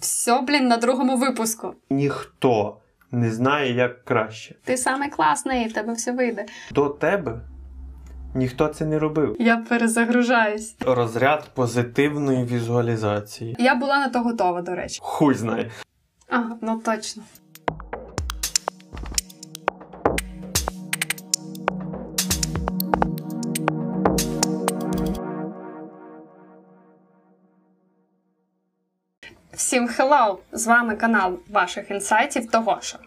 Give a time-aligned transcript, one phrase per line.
[0.00, 1.74] Все, блін, на другому випуску.
[1.90, 2.76] Ніхто
[3.12, 4.54] не знає, як краще.
[4.64, 6.46] Ти саме класний, в тебе все вийде.
[6.70, 7.40] До тебе
[8.34, 9.36] ніхто це не робив.
[9.38, 10.76] Я перезагружаюсь.
[10.80, 13.56] Розряд позитивної візуалізації.
[13.58, 14.98] Я була на то готова, до речі.
[15.02, 15.70] Хуй знає.
[16.28, 17.22] Ага, ну точно.
[29.70, 30.38] Всім hello!
[30.52, 32.98] З вами канал ваших інсайтів того що.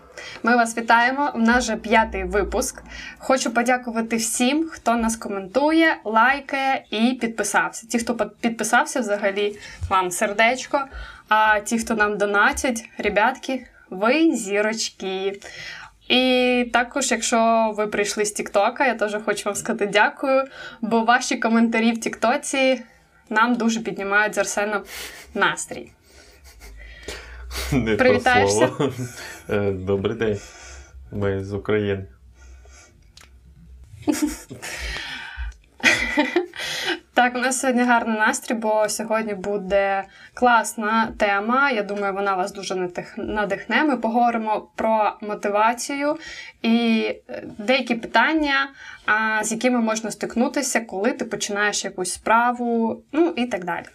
[0.44, 1.32] Ми вас вітаємо.
[1.36, 2.84] У нас вже п'ятий випуск.
[3.18, 7.88] Хочу подякувати всім, хто нас коментує, лайкає і підписався.
[7.88, 10.86] Ті, хто підписався, взагалі вам сердечко.
[11.30, 15.40] А ті, хто нам донатять, ребятки, ви зірочки.
[16.08, 20.44] І також, якщо ви прийшли з Тіктока, я теж хочу вам сказати дякую,
[20.82, 22.82] бо ваші коментарі в Тіктоці
[23.30, 24.82] нам дуже піднімають з Арсеном
[25.34, 25.92] настрій.
[27.72, 28.68] Не Привітаєшся?
[28.68, 28.94] слово.
[29.50, 30.40] Е, Добрий день.
[31.12, 32.06] Ми з України.
[37.14, 41.72] Так, у нас сьогодні гарний настрій, бо сьогодні буде класна тема.
[41.72, 43.84] Я думаю, вона вас дуже надихне.
[43.84, 46.18] Ми поговоримо про мотивацію
[46.62, 47.06] і
[47.58, 48.70] деякі питання,
[49.44, 53.86] з якими можна стикнутися, коли ти починаєш якусь справу, ну і так далі.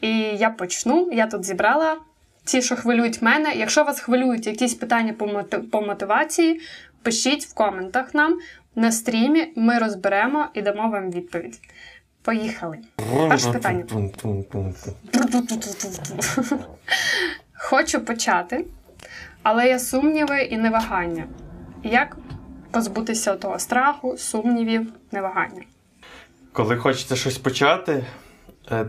[0.00, 1.08] І я почну.
[1.12, 1.96] Я тут зібрала
[2.44, 3.54] ті, що хвилюють мене.
[3.54, 6.60] Якщо вас хвилюють якісь питання по, мотив- по мотивації,
[7.02, 8.38] пишіть в коментах нам
[8.74, 9.52] на стрімі.
[9.56, 11.60] Ми розберемо і дамо вам відповідь.
[12.22, 12.78] Поїхали.
[13.28, 13.84] Перше питання.
[17.54, 18.64] Хочу почати,
[19.42, 21.24] але є сумніви і невагання.
[21.82, 22.16] Як
[22.70, 25.62] позбутися того страху, сумнівів, невагання?
[26.52, 28.04] Коли хочеться щось почати,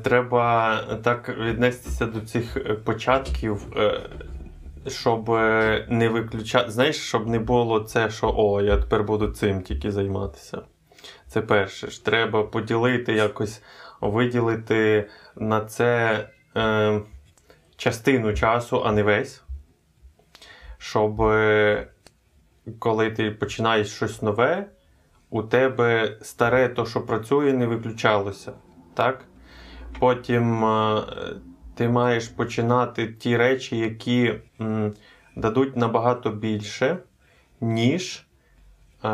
[0.03, 4.02] треба так віднестися до цих е, початків, е,
[4.88, 6.72] щоб е, не виключати.
[6.72, 10.61] Знаєш, щоб не було це, що о, я тепер буду цим тільки займатися.
[11.28, 12.05] Це перше ж.
[12.05, 13.61] Треба поділити якось,
[14.02, 16.20] виділити на це
[16.58, 17.02] е,
[17.76, 19.44] частину часу, а не весь.
[20.77, 21.88] Щоб е,
[22.80, 24.65] коли ти починаєш щось нове,
[25.30, 28.54] у тебе старе то, що працює, не виключалося.
[28.94, 29.26] Так?
[29.99, 31.04] Потім е,
[31.76, 34.33] ти маєш починати ті речі, які
[35.36, 36.98] дадуть набагато більше,
[37.61, 38.27] ніж
[39.03, 39.09] е,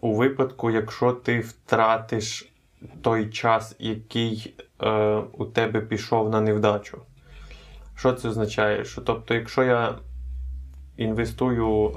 [0.00, 2.52] у випадку, якщо ти втратиш
[3.02, 6.98] той час, який е, у тебе пішов на невдачу.
[7.94, 8.84] Що це означає?
[8.84, 9.98] Що, тобто, якщо я
[10.96, 11.92] інвестую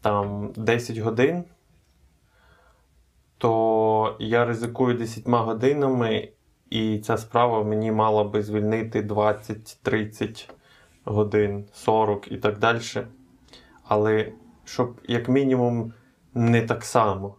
[0.00, 1.44] там 10 годин,
[3.38, 6.28] то я ризикую 10 годинами,
[6.70, 10.50] і ця справа мені мала би звільнити 20-30
[11.04, 12.80] годин, 40 і так далі.
[13.84, 14.32] Але
[14.64, 15.92] щоб як мінімум
[16.34, 17.36] не так само,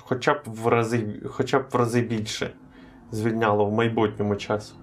[0.00, 2.50] хоча б в рази, хоча б в рази більше
[3.10, 4.74] звільняло в майбутньому часу.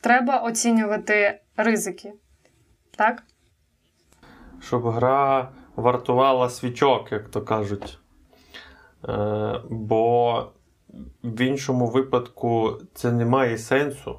[0.00, 2.12] Треба оцінювати ризики.
[2.96, 3.22] Так?
[4.62, 7.98] щоб гра вартувала свічок, як то кажуть.
[9.08, 10.46] Е, бо
[11.22, 14.18] в іншому випадку це не має сенсу.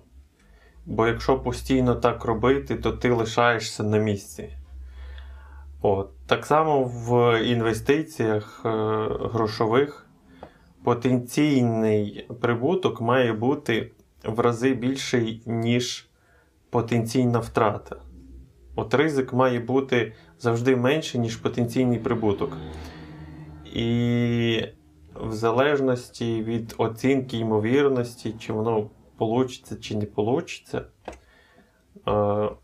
[0.86, 4.50] Бо якщо постійно так робити, то ти лишаєшся на місці.
[5.82, 6.10] От.
[6.28, 8.70] Так само в інвестиціях е,
[9.34, 10.08] грошових
[10.84, 13.92] потенційний прибуток має бути
[14.24, 16.10] в рази більший, ніж
[16.70, 17.96] потенційна втрата.
[18.76, 22.58] От ризик має бути завжди менший, ніж потенційний прибуток.
[23.74, 24.66] І
[25.16, 30.84] в залежності від оцінки ймовірності, чи воно получиться, чи не получиться, е,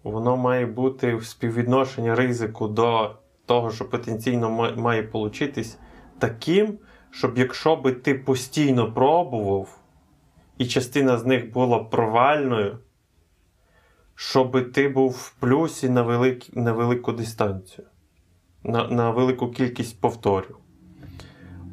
[0.03, 3.15] воно має бути в співвідношенні ризику до
[3.45, 5.77] того, що потенційно має получитись,
[6.19, 6.77] таким,
[7.11, 9.79] щоб якщо би ти постійно пробував,
[10.57, 12.79] і частина з них була провальною,
[14.15, 17.87] щоб ти був в плюсі на, велик, на велику дистанцію,
[18.63, 20.57] на, на велику кількість повторів.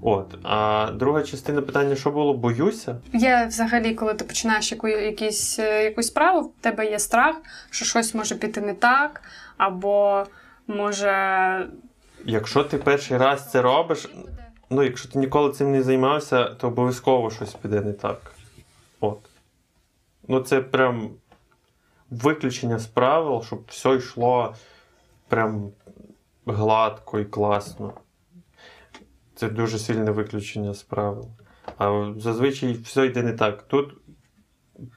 [0.02, 0.38] От.
[0.42, 2.34] А друга частина питання, що було?
[2.34, 2.96] Боюся?
[3.12, 7.36] Є взагалі, коли ти починаєш яку, якісь, е, якусь справу, в тебе є страх,
[7.70, 9.22] що щось може піти не так,
[9.56, 10.24] або
[10.66, 11.68] може.
[12.24, 14.08] Якщо ти перший раз це робиш,
[14.70, 18.32] ну якщо ти ніколи цим не займався, то обов'язково щось піде не так.
[19.00, 19.18] От.
[20.28, 21.10] Ну, це прям
[22.10, 24.54] виключення з правил, щоб все йшло
[25.28, 25.70] прям
[26.46, 27.92] гладко і класно.
[29.36, 31.28] Це дуже сильне виключення з правил.
[31.78, 33.62] А зазвичай все йде не так.
[33.62, 33.94] Тут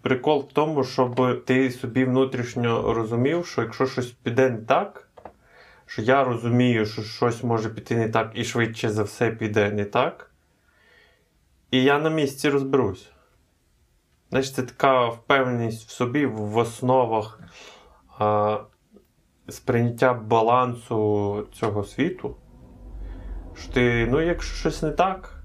[0.01, 5.09] прикол в тому, щоб ти собі внутрішньо розумів, що якщо щось піде не так,
[5.85, 9.85] що я розумію, що щось може піти не так, і швидше за все піде не
[9.85, 10.31] так.
[11.71, 13.09] І я на місці розберусь.
[14.29, 17.39] Знаєш, це така впевненість в собі в основах
[18.17, 18.59] а,
[19.49, 22.35] сприйняття балансу цього світу.
[23.63, 25.43] Що ти, ну, якщо щось не так,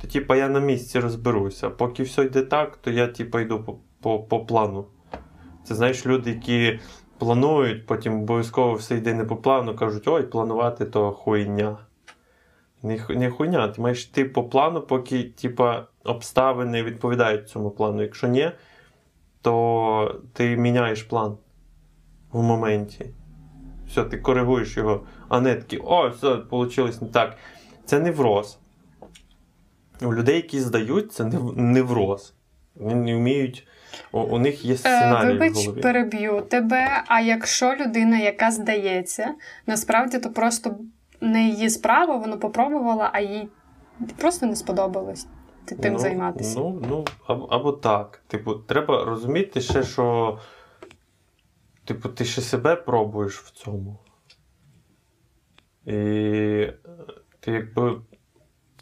[0.00, 1.70] то типа я на місці розберуся.
[1.70, 4.86] Поки все йде так, то я типа йду по, по, по плану.
[5.64, 6.80] Це знаєш, люди, які
[7.18, 11.76] планують, потім обов'язково все йде не по плану, кажуть, ой, планувати то хуйня.
[12.82, 18.02] Не, не хуйня, ти маєш йти по плану, поки типа, обставини відповідають цьому плану.
[18.02, 18.50] Якщо ні,
[19.42, 21.36] то ти міняєш план
[22.32, 23.06] в моменті.
[23.88, 27.36] Все, ти коригуєш його, а не такий, о, все, вийшло не так.
[27.84, 28.58] Це невроз.
[30.02, 31.24] У людей, які здають, це
[31.56, 32.34] невроз.
[32.74, 33.66] Вони не вміють.
[34.12, 35.80] У, у них є Е, сценарій в Вибач, голові.
[35.80, 37.04] переб'ю тебе.
[37.06, 39.34] А якщо людина, яка здається,
[39.66, 40.76] насправді то просто
[41.20, 43.48] не її справа, вона попробувала, а їй
[44.16, 45.26] просто не сподобалось
[45.64, 46.58] ти- тим ну, займатися.
[46.58, 48.22] Ну, ну або, або так.
[48.26, 50.38] Типу, треба розуміти ще, що.
[51.84, 53.98] Типу, ти ще себе пробуєш в цьому.
[55.86, 56.74] І е,
[57.44, 58.00] ти якби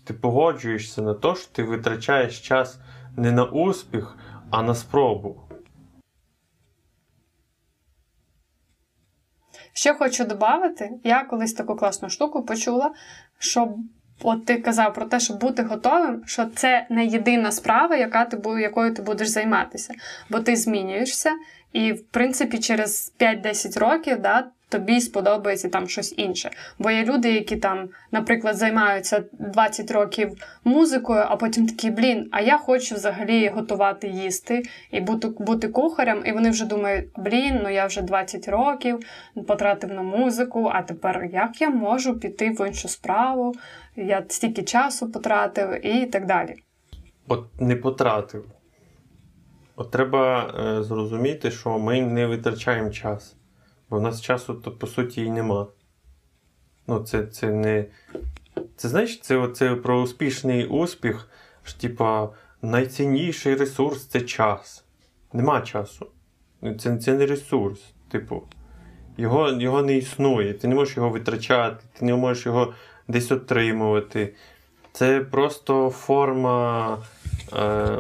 [0.05, 2.79] ти погоджуєшся на те, що ти витрачаєш час
[3.17, 4.17] не на успіх,
[4.51, 5.41] а на спробу.
[9.73, 12.95] Ще хочу додати, я колись таку класну штуку почула,
[13.39, 13.75] що
[14.23, 18.61] от ти казав про те, щоб бути готовим, що це не єдина справа, яка ти,
[18.61, 19.95] якою ти будеш займатися.
[20.31, 21.31] Бо ти змінюєшся,
[21.73, 26.51] і, в принципі, через 5-10 років да, тобі сподобається там щось інше.
[26.79, 30.31] Бо є люди, які там, наприклад, займаються 20 років
[30.65, 36.23] музикою, а потім такі, блін, а я хочу взагалі готувати їсти і бути, бути кухарем,
[36.27, 38.99] і вони вже думають, блін, ну я вже 20 років
[39.47, 43.55] потратив на музику, а тепер як я можу піти в іншу справу?
[43.97, 46.55] Я стільки часу потратив і так далі.
[47.29, 48.45] От не потратив.
[49.77, 53.37] От треба е, зрозуміти, що ми не витрачаємо час.
[53.93, 55.67] Бо в нас часу, то по суті і нема.
[56.87, 57.85] Ну, це, це не.
[58.77, 61.29] Це знаєш, це, оце про успішний успіх.
[61.65, 62.29] що, Типа,
[62.63, 64.85] найцінніший ресурс це час.
[65.33, 66.07] Нема часу.
[66.79, 67.81] Це, це не ресурс.
[68.09, 68.43] Типу,
[69.17, 70.55] його, його не існує.
[70.55, 72.75] Ти не можеш його витрачати, ти не можеш його
[73.09, 74.35] десь отримувати.
[74.93, 76.99] Це просто форма.
[77.53, 77.99] Е,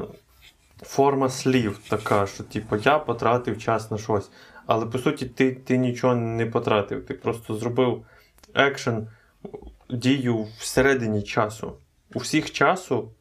[0.82, 4.30] форма слів така, що типу, я потратив час на щось.
[4.66, 7.06] Але по суті, ти, ти нічого не потратив.
[7.06, 8.04] Ти просто зробив
[8.54, 9.08] екшен,
[9.90, 11.72] дію всередині часу.
[12.14, 13.12] У всіх часу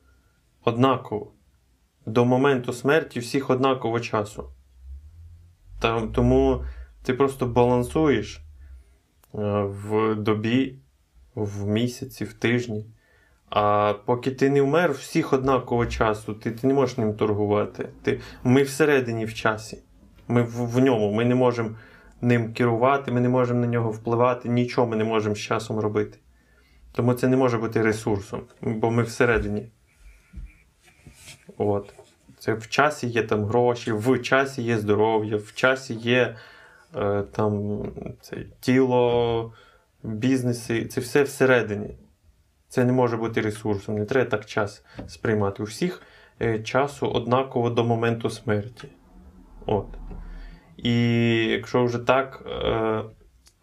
[0.63, 1.31] однаково.
[2.05, 4.49] До моменту смерті всіх однаково часу.
[5.79, 6.63] Та, тому
[7.03, 8.41] ти просто балансуєш е,
[9.63, 10.75] в добі,
[11.35, 12.85] в місяці, в тижні.
[13.49, 17.89] А поки ти не вмер, всіх однаково часу, ти, ти не можеш ним торгувати.
[18.01, 19.77] Ти, ми всередині в часі.
[20.31, 21.11] Ми в, в ньому.
[21.11, 21.69] Ми не можемо
[22.21, 26.17] ним керувати, ми не можемо на нього впливати, нічого ми не можемо з часом робити.
[26.91, 29.71] Тому це не може бути ресурсом, бо ми всередині.
[31.57, 31.93] От.
[32.39, 36.35] Це в часі є там гроші, в часі є здоров'я, в часі є
[36.95, 37.83] е, там,
[38.21, 39.53] це, тіло,
[40.03, 40.85] бізнеси.
[40.85, 41.97] Це все всередині.
[42.67, 45.63] Це не може бути ресурсом, не треба так час сприймати.
[45.63, 46.01] У всіх
[46.41, 48.87] е, часу однаково до моменту смерті.
[49.65, 49.87] От.
[50.77, 50.93] І
[51.45, 53.03] якщо вже так е,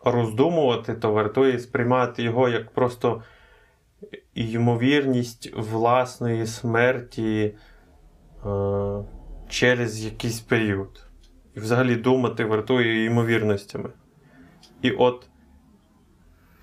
[0.05, 3.23] роздумувати, то вартує сприймати його як просто
[4.35, 7.55] ймовірність власної смерті
[8.47, 9.05] е,
[9.49, 11.05] через якийсь період.
[11.55, 13.91] І взагалі думати вартує ймовірностями.
[14.83, 15.29] І от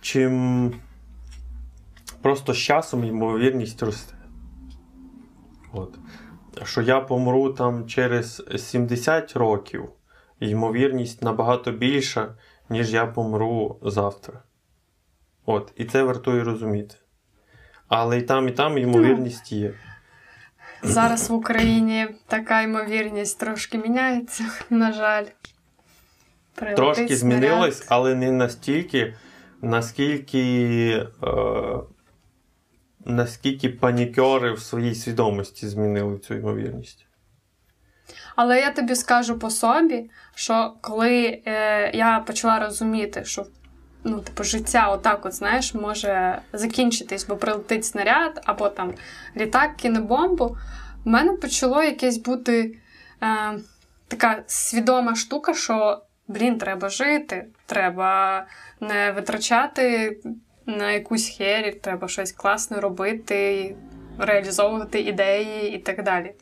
[0.01, 0.73] чим
[2.21, 4.15] просто з часом ймовірність росте.
[5.73, 5.99] От.
[6.63, 9.89] Що я помру там через 70 років,
[10.39, 12.35] ймовірність набагато більша,
[12.69, 14.43] ніж я помру завтра.
[15.45, 15.71] От.
[15.75, 16.95] І це вартує розуміти.
[17.87, 19.73] Але і там, і там ймовірність є.
[20.83, 25.25] Зараз в Україні така ймовірність трошки міняється, на жаль.
[26.55, 27.17] Прилетить Трошки снаряд.
[27.19, 29.13] змінилось, але не настільки,
[29.61, 30.41] наскільки,
[31.23, 31.27] е,
[33.05, 37.05] наскільки панікери в своїй свідомості змінили цю ймовірність.
[38.35, 43.45] Але я тобі скажу по собі, що коли е, я почала розуміти, що
[44.03, 48.93] ну, типу, життя отак, от, знаєш, може закінчитись, бо прилетить снаряд, або там
[49.37, 50.57] літак кине бомбу,
[51.05, 52.77] в мене почало якесь бути
[53.23, 53.59] е,
[54.07, 58.45] така свідома штука, що блін, треба жити, треба
[58.79, 60.17] не витрачати
[60.65, 63.75] на якусь хері, треба щось класне робити,
[64.17, 66.33] реалізовувати ідеї і так далі.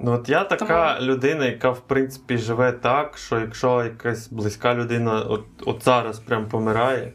[0.00, 4.74] Ну, от я така Тому- людина, яка в принципі живе так, що якщо якась близька
[4.74, 7.12] людина от, от зараз прям помирає,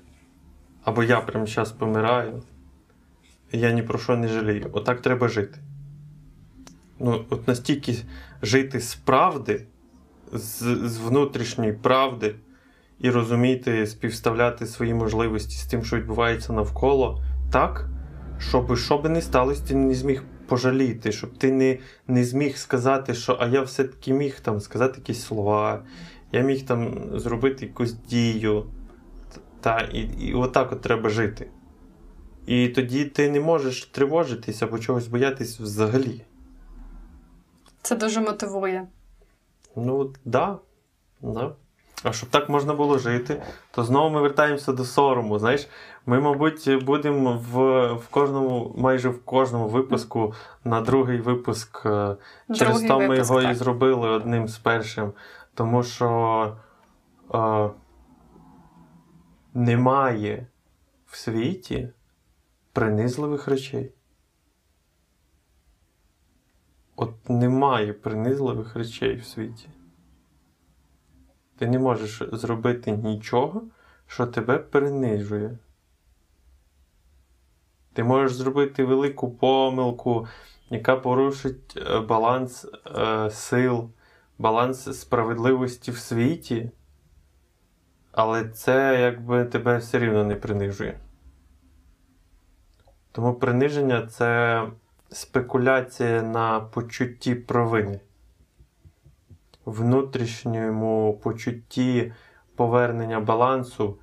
[0.83, 2.43] або я прямо зараз помираю,
[3.51, 4.69] я ні про що не жалію.
[4.73, 5.59] Отак треба жити.
[6.99, 7.95] Ну, от настільки
[8.41, 9.65] жити з правди,
[10.31, 12.35] з, з внутрішньої правди,
[12.99, 17.89] і розуміти, співставляти свої можливості з тим, що відбувається навколо, так,
[18.39, 21.77] щоб що би не сталося, ти не зміг пожаліти, щоб ти не,
[22.07, 25.83] не зміг сказати, що а я все-таки міг там сказати якісь слова,
[26.31, 28.65] я міг там зробити якусь дію.
[29.61, 31.49] Та, і, і отак от треба жити.
[32.45, 36.21] І тоді ти не можеш тривожитись або чогось боятись взагалі.
[37.81, 38.87] Це дуже мотивує.
[39.75, 40.59] Ну, от, да.
[41.21, 41.55] да.
[42.03, 45.39] А щоб так можна було жити, то знову ми вертаємося до сорому.
[45.39, 45.67] Знаєш,
[46.05, 51.85] ми, мабуть, будемо в, в кожному, майже в кожному випуску на другий випуск.
[51.85, 52.15] е,
[52.55, 55.13] Через то ми випуск, його і зробили одним з першим.
[55.53, 56.57] Тому що
[57.33, 57.69] е,
[59.53, 60.47] немає
[61.05, 61.89] в світі
[62.73, 63.91] принизливих речей.
[66.95, 69.67] От немає принизливих речей в світі.
[71.57, 73.63] Ти не можеш зробити нічого,
[74.07, 75.57] що тебе принижує.
[77.93, 80.27] Ти можеш зробити велику помилку,
[80.69, 82.65] яка порушить е, баланс
[82.97, 83.89] е, сил,
[84.37, 86.71] баланс справедливості в світі,
[88.11, 90.99] але це якби тебе все рівно не принижує.
[93.11, 94.63] Тому приниження це
[95.09, 97.99] спекуляція на почутті провини,
[99.67, 102.13] внутрішньому почутті
[102.55, 103.97] повернення балансу,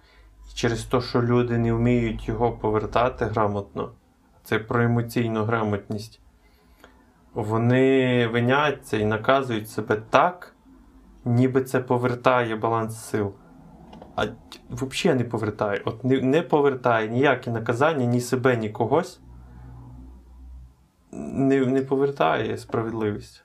[0.51, 3.93] і через те, що люди не вміють його повертати грамотно,
[4.43, 6.21] це про емоційну грамотність.
[7.35, 10.55] Вони виняться і наказують себе так,
[11.25, 13.33] ніби це повертає баланс сил.
[14.17, 14.27] А
[14.71, 15.83] взагалі не повертає.
[15.85, 19.21] От не, не повертає ніяке наказання, ні себе, ні когось.
[21.13, 23.44] Не, не повертає справедливість.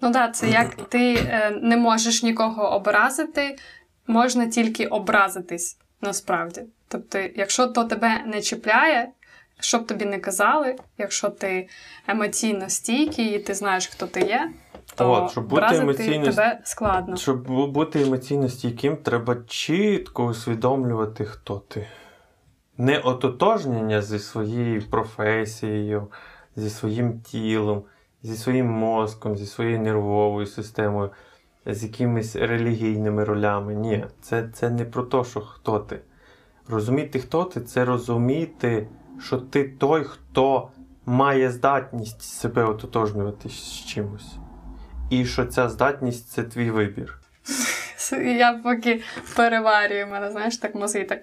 [0.00, 3.56] Ну так, це як ти е, не можеш нікого образити,
[4.06, 6.62] можна тільки образитись насправді.
[6.88, 9.08] Тобто, якщо то тебе не чіпляє,
[9.60, 11.68] що б тобі не казали, якщо ти
[12.06, 14.50] емоційно стійкий і ти знаєш, хто ти є,
[14.94, 17.16] то От, щоб бути емоційно тебе складно.
[17.16, 21.86] Щоб бути емоційно стійким, треба чітко усвідомлювати, хто ти.
[22.78, 26.08] Не ототожнення зі своєю професією,
[26.56, 27.84] зі своїм тілом,
[28.26, 31.10] зі своїм мозком, зі своєю нервовою системою,
[31.66, 33.74] з якимись релігійними ролями.
[33.74, 36.00] Ні, це, це не про те, що хто ти.
[36.68, 38.88] Розуміти, хто ти, це розуміти,
[39.20, 40.68] що ти той, хто
[41.06, 44.36] має здатність себе ототожнювати з чимось.
[45.10, 47.18] І що ця здатність це твій вибір.
[48.38, 49.02] Я поки
[49.36, 51.22] переварюю, мене, знаєш, так мозги так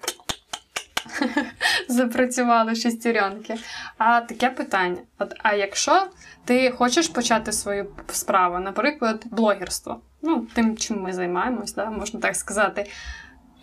[1.87, 3.55] запрацювали шестеренки.
[3.97, 6.07] А таке питання: От, а якщо
[6.45, 12.35] ти хочеш почати свою справу, наприклад, блогерство, ну, тим, чим ми займаємось, да, можна так
[12.35, 12.89] сказати.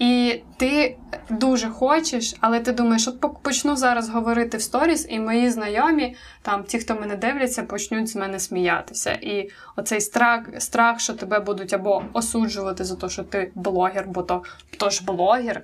[0.00, 0.96] І ти
[1.30, 6.64] дуже хочеш, але ти думаєш, от почну зараз говорити в сторіс, і мої знайомі, там
[6.64, 9.12] ті, хто мене дивляться, почнуть з мене сміятися.
[9.12, 14.22] І оцей страх, страх, що тебе будуть або осуджувати за те, що ти блогер, бо
[14.22, 14.42] то,
[14.78, 15.62] то ж блогер.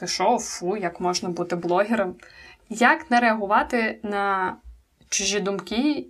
[0.00, 2.14] Ти що, фу, як можна бути блогером?
[2.68, 4.56] Як не реагувати на
[5.08, 6.06] чужі думки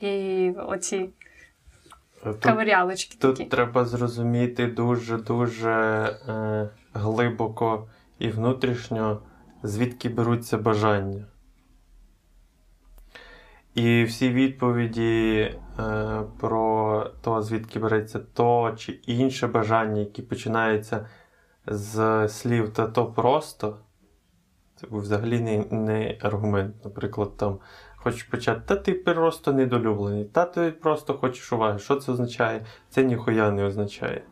[0.00, 1.10] і оці
[2.24, 3.50] Тут, кавирялочки тут такі?
[3.50, 5.70] треба зрозуміти дуже-дуже
[6.28, 9.22] е, глибоко і внутрішньо,
[9.62, 11.24] звідки беруться бажання.
[13.74, 15.40] І всі відповіді
[15.78, 21.06] е, про те, звідки береться то чи інше бажання, які починаються
[21.70, 23.78] з слів та то просто,
[24.90, 26.84] взагалі не, не аргумент.
[26.84, 27.58] Наприклад, там
[27.96, 31.78] хочеш почати, та ти просто недолюблений, та ти просто хочеш уваги.
[31.78, 32.66] Що це означає?
[32.90, 34.22] Це ніхуя не означає.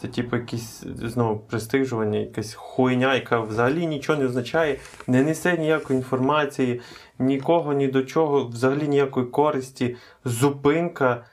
[0.00, 5.96] Це типу якісь знову пристижування, якась хуйня, яка взагалі нічого не означає, не несе ніякої
[5.96, 6.80] інформації,
[7.18, 11.24] нікого, ні до чого, взагалі ніякої користі, зупинка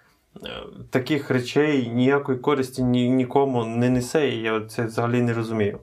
[0.90, 5.80] таких речей ніякої користі ні, нікому не несе, і я це взагалі не розумію.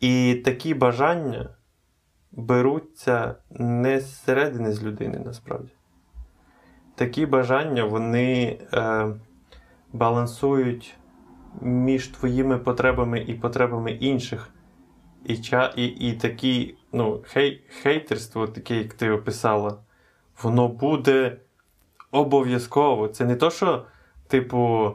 [0.00, 1.48] І такі бажання
[2.32, 5.72] беруться не зсередини з людини насправді.
[6.94, 9.06] такі бажання вони е,
[9.92, 10.94] балансують
[11.60, 14.50] між твоїми потребами і потребами інших.
[15.24, 19.78] І ча, і, і такі, ну, хей, хейтерство, таке, як ти описала,
[20.42, 21.36] воно буде
[22.10, 23.08] обов'язково.
[23.08, 23.84] Це не то, що,
[24.28, 24.94] типу,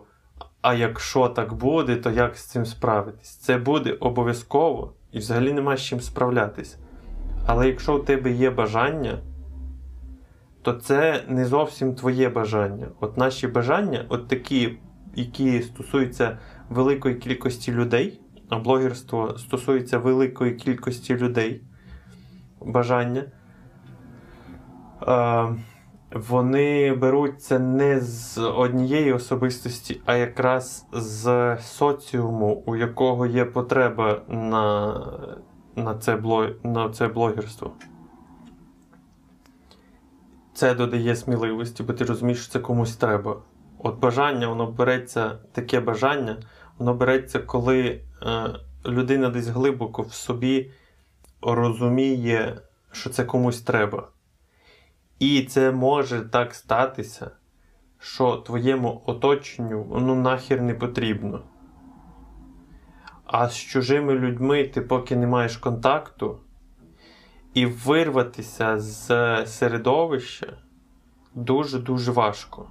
[0.62, 3.36] а якщо так буде, то як з цим справитись?
[3.36, 6.78] Це буде обов'язково і взагалі нема з чим справлятись.
[7.48, 9.20] Але якщо у тебе є бажання,
[10.62, 12.88] то це не зовсім твоє бажання.
[13.00, 14.78] От наші бажання, от такі,
[15.16, 16.38] які стосуються
[16.70, 21.62] великої кількості людей, а блогерство стосується великої кількості людей,
[22.62, 23.24] бажання.
[25.08, 25.56] Е,
[26.16, 34.96] вони беруться не з однієї особистості, а якраз з соціуму, у якого є потреба на
[35.76, 37.72] на, це, блог, на це блогерство.
[40.54, 43.42] Це додає сміливості, бо ти розумієш, що це комусь треба.
[43.80, 46.38] От бажання, воно береться, таке бажання,
[46.78, 48.56] воно береться, коли е,
[48.86, 50.72] людина десь глибоко в собі
[51.42, 54.08] розуміє, що це комусь треба.
[55.20, 57.32] І це може так статися,
[58.00, 61.42] що твоєму оточенню воно нахер не потрібно.
[63.26, 66.40] А з чужими людьми ти поки не маєш контакту,
[67.54, 70.58] і вирватися з середовища
[71.36, 72.70] дуже-дуже важко.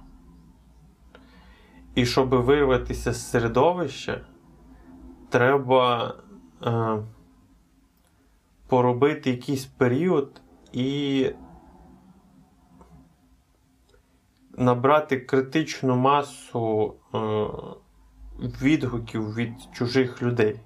[1.95, 4.21] І щоб вирватися з середовища,
[5.29, 6.15] треба
[6.63, 6.97] е,
[8.67, 10.41] поробити якийсь період
[10.73, 11.29] і
[14.57, 17.17] набрати критичну масу е,
[18.61, 20.59] відгуків від чужих людей.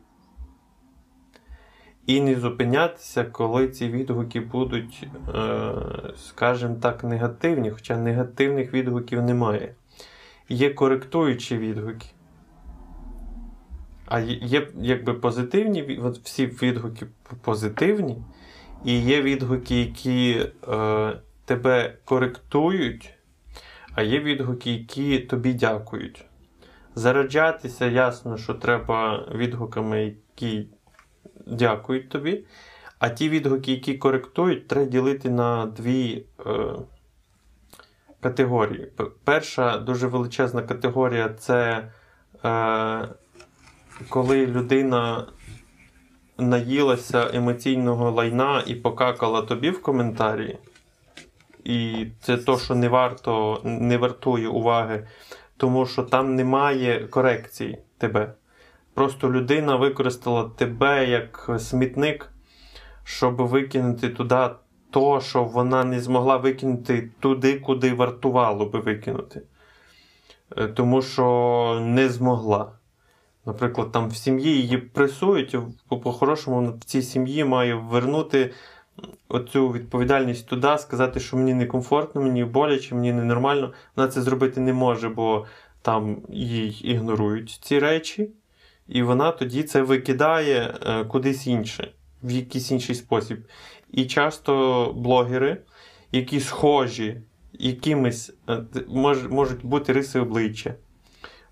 [2.05, 5.72] І не зупинятися, коли ці відгуки будуть, е,
[6.17, 9.75] скажімо так, негативні, хоча негативних відгуків немає.
[10.50, 12.08] Є коректуючі відгуки.
[14.05, 17.08] А є якби позитивні, от всі відгуки
[17.41, 18.24] позитивні,
[18.85, 23.19] і є відгуки, які е, тебе коректують,
[24.00, 26.25] а є відгуки, які тобі дякують.
[26.96, 30.68] Зараджатися ясно, що треба відгуками, які
[31.48, 32.46] дякують тобі.
[33.00, 36.51] А ті відгуки, які коректують, треба ділити на дві е,
[38.20, 38.92] категорії.
[39.24, 41.92] Перша дуже величезна категорія це
[42.46, 43.07] е,
[44.09, 45.27] коли людина
[46.38, 50.57] наїлася емоційного лайна і покакала тобі в коментарі.
[51.63, 55.07] І це то, що не варто, не вартує уваги,
[55.57, 58.33] тому що там немає корекції тебе.
[58.93, 62.31] Просто людина використала тебе як смітник,
[63.03, 64.50] щоб викинути туди
[64.91, 69.41] то, що вона не змогла викинути туди, куди вартувало би викинути.
[70.57, 72.72] Е, тому що не змогла.
[73.45, 75.55] Наприклад, там в сім'ї її пресують,
[75.89, 78.51] по-хорошому в цій сім'ї має вернути
[79.29, 83.74] оцю відповідальність туди, сказати, що мені некомфортно, мені боляче, мені ненормально.
[83.96, 85.46] Вона це зробити не може, бо
[85.81, 88.29] там їй ігнорують ці речі,
[88.88, 91.92] і вона тоді це викидає е, кудись інше,
[92.24, 93.38] в якийсь інший спосіб.
[93.92, 95.57] І часто блогери,
[96.12, 97.22] які схожі
[97.53, 100.75] якимись, е, мож, можуть бути риси обличчя.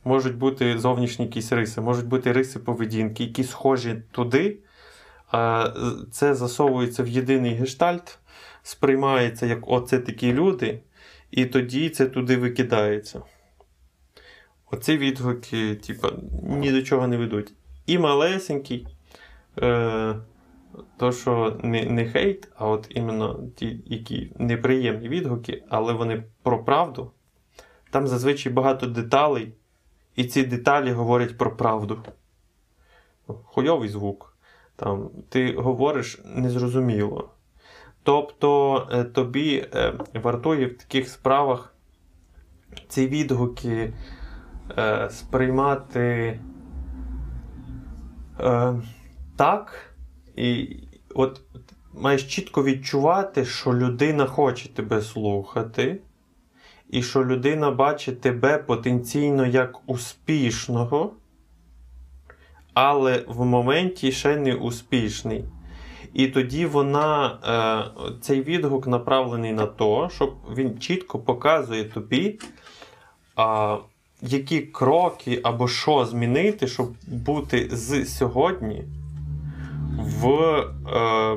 [0.04, 4.58] Можуть бути зовнішні якісь риси, можуть бути риси поведінки, які схожі туди,
[6.12, 8.20] це засовується в єдиний гештальт,
[8.64, 10.80] сприймається як оце такі люди,
[11.32, 13.22] і тоді це туди викидається.
[14.72, 16.08] Оці відгуки, типу,
[16.44, 17.54] ні до чого не ведуть.
[17.86, 18.88] І малесенький,
[19.62, 20.16] е,
[20.98, 26.64] то, що не не хейт, а от іменно ті, які неприємні відгуки, але вони про
[26.64, 27.12] правду.
[27.92, 29.54] Там зазвичай багато деталей,
[30.16, 32.04] і ці деталі говорять про правду.
[33.28, 34.37] Хуйовий звук
[34.78, 37.30] там, ти говориш незрозуміло.
[38.04, 41.74] Тобто е, тобі е, вартує в таких справах
[42.88, 43.94] ці відгуки
[44.78, 46.40] е, сприймати
[49.36, 49.96] так,
[50.36, 50.78] і
[51.16, 51.42] от
[51.94, 56.02] маєш чітко відчувати, що людина хоче тебе слухати,
[56.90, 61.14] і що людина бачить тебе потенційно як успішного
[62.80, 65.44] але в моменті ще не успішний.
[66.14, 67.38] І тоді вона,
[68.08, 72.40] е, цей відгук направлений на те, щоб він чітко показує тобі,
[74.22, 78.84] які кроки або що змінити, щоб бути з сьогодні
[79.98, 80.28] в
[80.94, 81.36] е,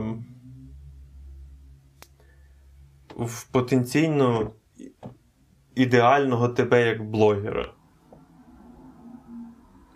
[3.16, 4.50] в потенційно
[5.74, 7.80] ідеального тебе як блогера.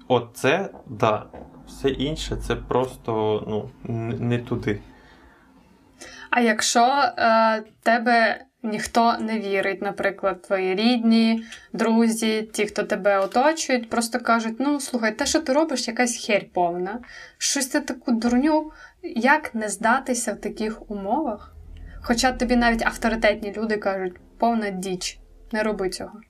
[0.09, 1.27] От це, да.
[1.67, 3.71] Все інше це просто ну,
[4.19, 4.81] не туди.
[6.31, 6.81] А якщо
[7.19, 14.57] е, тебе ніхто не вірить, наприклад, твої рідні, друзі, ті, хто тебе оточують, просто кажуть:
[14.59, 17.01] ну слухай, те, що ти робиш, якась херь повна,
[17.39, 18.73] щось ти таку дурню,
[19.17, 21.55] як не здатися в таких умовах?
[22.03, 25.19] Хоча тобі навіть авторитетні люди кажуть, повна діч,
[25.53, 26.21] не роби цього.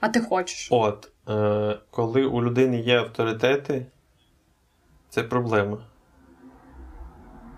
[0.00, 0.68] А ти хочеш.
[0.70, 3.86] От, е, коли у людини є авторитети,
[5.08, 5.78] це проблема.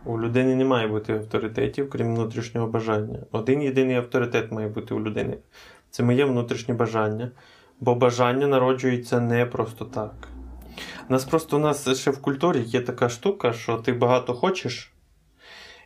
[0.05, 3.19] У людини не має бути авторитетів, крім внутрішнього бажання.
[3.33, 5.39] Один єдиний авторитет має бути у людини.
[5.91, 7.31] Це моє внутрішнє бажання.
[7.81, 10.29] Бо бажання народжується не просто так.
[11.09, 14.93] У нас просто у нас ще в культурі є така штука, що ти багато хочеш,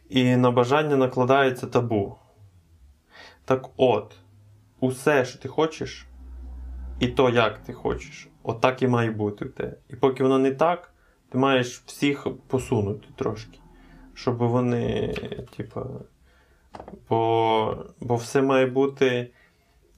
[0.08, 2.18] і на бажання накладається табу.
[3.44, 4.14] Так от,
[4.80, 6.06] усе, що ти хочеш,
[7.00, 9.76] і то, як ти хочеш, отак і має бути в тебе.
[9.88, 10.94] І поки воно не так,
[11.28, 13.58] ти маєш всіх посунути трошки
[14.14, 15.14] щоб вони,
[15.56, 15.86] типа,
[17.08, 19.30] бо бо все має бути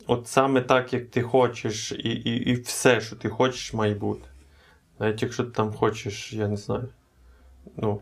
[0.06, 4.28] от саме так, як ти хочеш, і і, і все, що ти хочеш, має бути.
[4.98, 6.88] Навіть якщо ти там хочеш, я не знаю,
[7.76, 8.00] ну,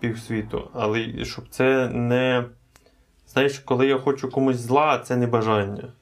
[0.00, 0.70] півсвіту.
[0.72, 2.44] Але щоб це не.
[3.28, 5.92] Знаєш, коли я хочу комусь зла, це не бажання.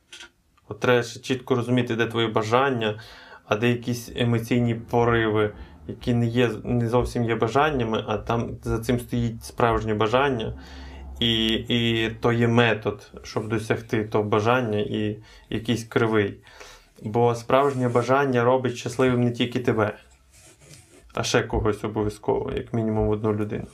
[0.68, 3.00] От треба ще чітко розуміти, де твоє бажання,
[3.46, 5.52] а де якісь емоційні пориви
[5.88, 10.52] які не є не зовсім є бажаннями, а там за цим стоїть справжнє бажання,
[11.20, 15.18] і і то є метод, щоб досягти того бажання і
[15.50, 16.40] якийсь кривий.
[17.02, 19.98] Бо справжнє бажання робить щасливим не тільки тебе,
[21.14, 23.66] а ще когось обов'язково, як мінімум одну людину.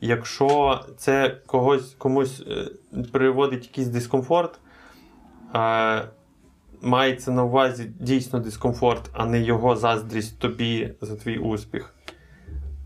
[0.00, 2.68] Якщо це когось комусь е,
[3.12, 4.58] приводить якийсь дискомфорт,
[6.82, 11.94] мається на увазі дійсно дискомфорт, а не його заздрість тобі за твій успіх,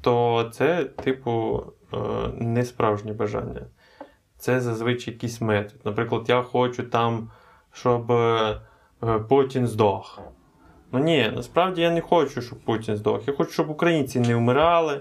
[0.01, 1.97] то це, типу, е,
[2.39, 3.67] не справжнє бажання.
[4.39, 5.81] Це зазвичай якийсь метод.
[5.85, 7.31] Наприклад, я хочу там,
[7.73, 8.61] щоб е,
[9.29, 10.21] Путін здох.
[10.93, 13.29] Ну ні, насправді я не хочу, щоб Путін здох.
[13.29, 15.01] Я хочу, щоб українці не вмирали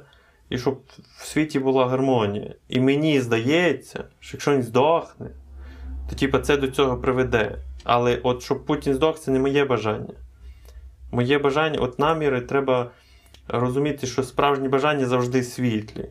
[0.50, 0.82] і щоб
[1.18, 2.56] в світі була гармонія.
[2.70, 5.30] І мені здається, що якщо він здохне,
[6.10, 7.58] то типу, це до цього приведе.
[7.84, 10.14] Але от щоб Путін здох, це не моє бажання.
[11.12, 12.92] Моє бажання, от наміри, треба
[13.48, 16.10] розуміти, що справжні бажання завжди світлі.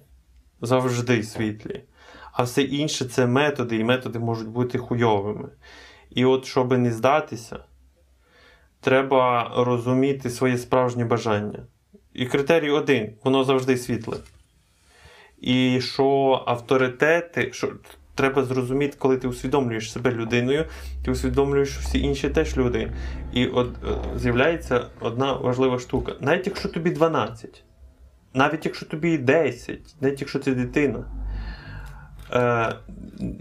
[0.61, 1.83] Завжди світлі.
[2.33, 5.49] А все інше це методи, і методи можуть бути хуйовими.
[6.11, 7.59] І от, щоб не здатися,
[8.81, 11.67] треба розуміти своє справжнє бажання.
[12.15, 14.17] І критерій один, воно завжди світле.
[15.41, 17.73] І що авторитети, що
[18.23, 20.65] треба зрозуміти, коли ти усвідомлюєш себе людиною,
[21.05, 22.93] ти усвідомлюєш всі інші теж люди.
[23.33, 26.13] І от е, з'являється одна важлива штука.
[26.21, 27.65] Навіть якщо тобі 12,
[28.35, 31.05] навіть якщо тобі 10, навіть якщо ти дитина,
[32.33, 32.75] е,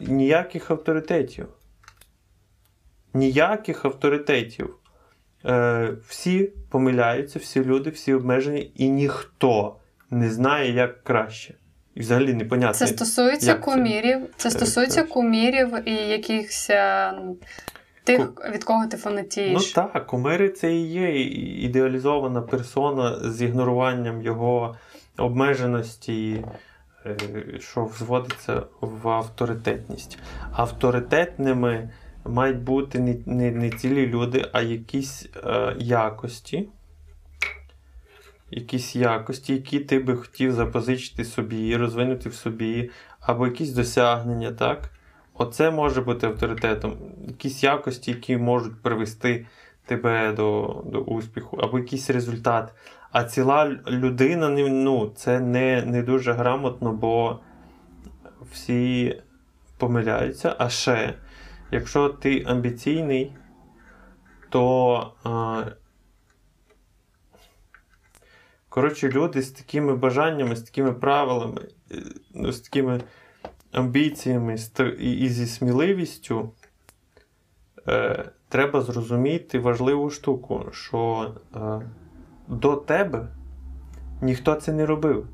[0.08, 1.48] ніяких авторитетів.
[3.14, 4.76] Ніяких авторитетів.
[5.46, 9.76] Е, Всі помиляються, всі люди, всі обмежені, і ніхто
[10.10, 11.54] не знає, як краще.
[11.96, 12.74] І взагалі непонятно.
[12.74, 14.20] Це стосується кумірів.
[14.38, 17.14] Це, це стосується кумірів і якихось е,
[18.04, 18.44] тих, Ку...
[18.52, 19.76] від кого ти фанатієш.
[19.76, 21.22] Ну так, кумири це і є
[21.66, 24.76] ідеалізована персона з ігноруванням його
[25.18, 26.46] обмеженості,
[27.06, 27.18] е,
[27.60, 30.18] що взводиться в авторитетність.
[30.54, 31.90] Авторитетними
[32.26, 36.70] мають бути не, не, не цілі люди, а якісь е, якості
[38.52, 44.90] якісь якості, які ти би хотів запозичити собі, розвинути в собі, або якісь досягнення, так?
[45.34, 46.98] Оце може бути авторитетом.
[47.28, 49.46] Якісь якості, які можуть привести
[49.86, 52.74] тебе до до успіху, або якийсь результат.
[53.12, 57.40] А ціла людина ну, це не, не дуже грамотно, бо
[58.52, 59.22] всі
[59.78, 60.56] помиляються.
[60.58, 61.14] А ще,
[61.72, 63.34] якщо ти амбіційний,
[64.50, 65.14] то
[68.72, 71.96] Коротше, люди з такими бажаннями, з такими правилами, е,
[72.34, 73.02] ну, з такими
[73.72, 74.58] амбіціями
[75.00, 76.52] і зі сміливістю
[77.88, 81.82] е, треба зрозуміти важливу штуку, що е,
[82.48, 83.28] до тебе
[84.22, 85.28] ніхто це не робив.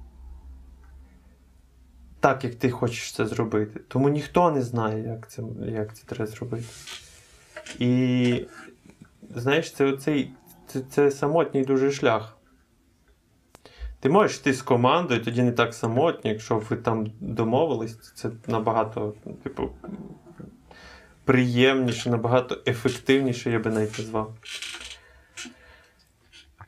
[2.19, 3.79] Так, як ти хочеш це зробити.
[3.87, 6.65] Тому ніхто не знає, як це як це треба зробити.
[7.79, 8.45] І
[9.35, 10.31] знаєш, це оцей,
[10.67, 12.36] це, це самотній дуже шлях.
[13.99, 19.13] Ти можеш йти з командою, тоді не так самотньо, якщо ви там домовились, це набагато,
[19.43, 19.69] типу,
[21.25, 24.33] приємніше, набагато ефективніше, я би навіть назвав.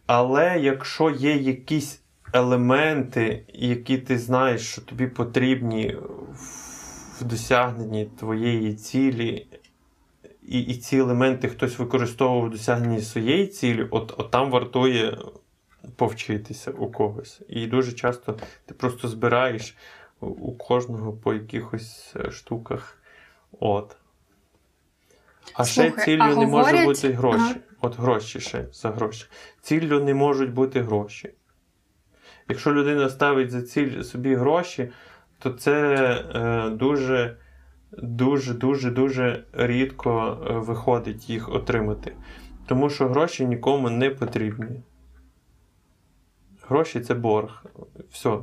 [0.05, 2.01] Але якщо є якісь
[2.33, 5.97] елементи, які ти знаєш, що тобі потрібні
[7.19, 9.47] в досягненні твоєї цілі,
[10.47, 15.17] і і ці елементи хтось використовував в досягненні своєї цілі, от, от там вартує
[15.95, 17.41] повчитися у когось.
[17.47, 19.77] І дуже часто ти просто збираєш
[20.21, 22.97] у кожного по якихось е, штуках.
[23.59, 23.95] От.
[25.53, 27.39] А Слухай, ще ціллю а не говорять- може бути гроші.
[27.39, 27.55] Ага.
[27.81, 29.25] От гроші ще за гроші.
[29.61, 31.33] Ціллю не можуть бути гроші.
[32.49, 34.89] Якщо людина ставить за ціль собі гроші,
[35.39, 35.95] то це
[36.35, 37.37] е, дуже,
[37.91, 42.15] дуже, дуже, дуже рідко е, виходить їх отримати.
[42.67, 44.81] Тому що гроші нікому не потрібні.
[46.69, 47.65] Гроші це борг.
[48.11, 48.37] Все.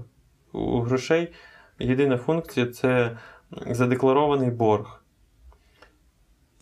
[0.52, 1.32] У грошей
[1.78, 3.18] єдина функція це
[3.70, 5.02] задекларований борг.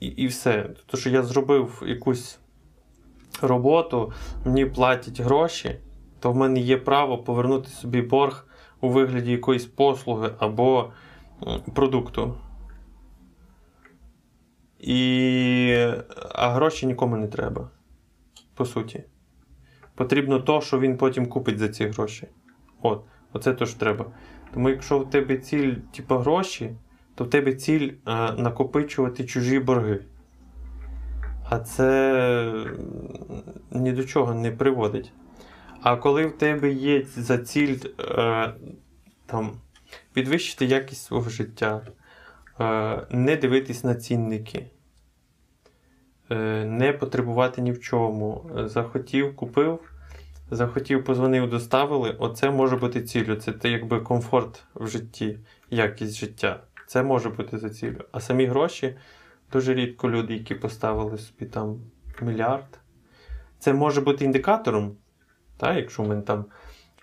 [0.01, 0.63] І, і все.
[0.63, 2.39] Тобто, що я зробив якусь
[3.43, 4.13] роботу,
[4.45, 5.81] мені платять гроші,
[6.21, 8.47] то в мене є право повернути собі борг
[8.81, 10.93] у вигляді якоїсь послуги або
[11.75, 12.35] продукту.
[14.79, 15.87] І...
[16.35, 17.71] А гроші нікому не треба.
[18.55, 19.05] По суті.
[19.95, 22.29] Потрібно то, що він потім купить за ці гроші.
[22.83, 24.07] От, оце то, що треба.
[24.55, 26.71] Тому якщо в тебе ціль, типу, гроші,
[27.15, 30.01] то в тебе ціль е, накопичувати чужі борги.
[31.51, 32.65] А це
[33.71, 35.13] ні до чого не приводить.
[35.83, 38.55] А коли в тебе є за ціль е,
[39.27, 39.53] там,
[40.13, 41.81] підвищити якість свого життя,
[42.61, 44.67] е, не дивитись на цінники,
[46.65, 49.81] не потребувати ні в чому, е, захотів, купив,
[50.51, 53.37] захотів, позвонив, доставили, оце може бути ціллю.
[53.37, 55.39] Це те, якби комфорт в житті,
[55.71, 56.61] якість життя.
[56.87, 58.05] Це може бути за ціллю.
[58.13, 58.97] А самі гроші
[59.53, 61.81] дуже рідко люди, які поставили собі там
[62.21, 62.79] мільярд.
[63.59, 64.97] Це може бути індикатором.
[65.57, 66.45] Та, якщо в мене там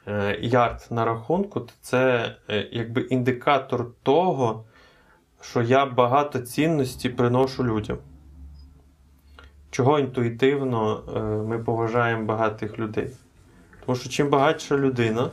[0.07, 4.65] е, ярд на рахунку, то це е, якби індикатор того,
[5.41, 7.97] що я багато цінності приношу людям.
[9.71, 13.10] Чого інтуїтивно е, ми поважаємо багатих людей.
[13.86, 15.29] Тому що чим багатша людина,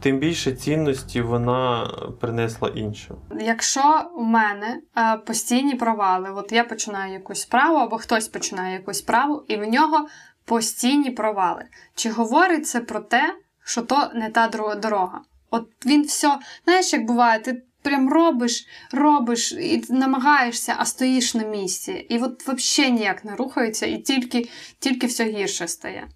[0.00, 3.16] тим більше цінності вона принесла іншим.
[3.40, 8.98] Якщо у мене е, постійні провали, от я починаю якусь справу, або хтось починає якусь
[8.98, 10.08] справу, і в нього
[10.44, 11.64] постійні провали.
[11.94, 14.48] Чи говорить це про те, що то не та
[14.82, 15.20] дорога?
[15.50, 21.44] От він все, знаєш, як буває, ти прям робиш, робиш і намагаєшся, а стоїш на
[21.46, 21.92] місці.
[21.92, 26.08] І от взагалі ніяк не рухається, і тільки, тільки все гірше стає.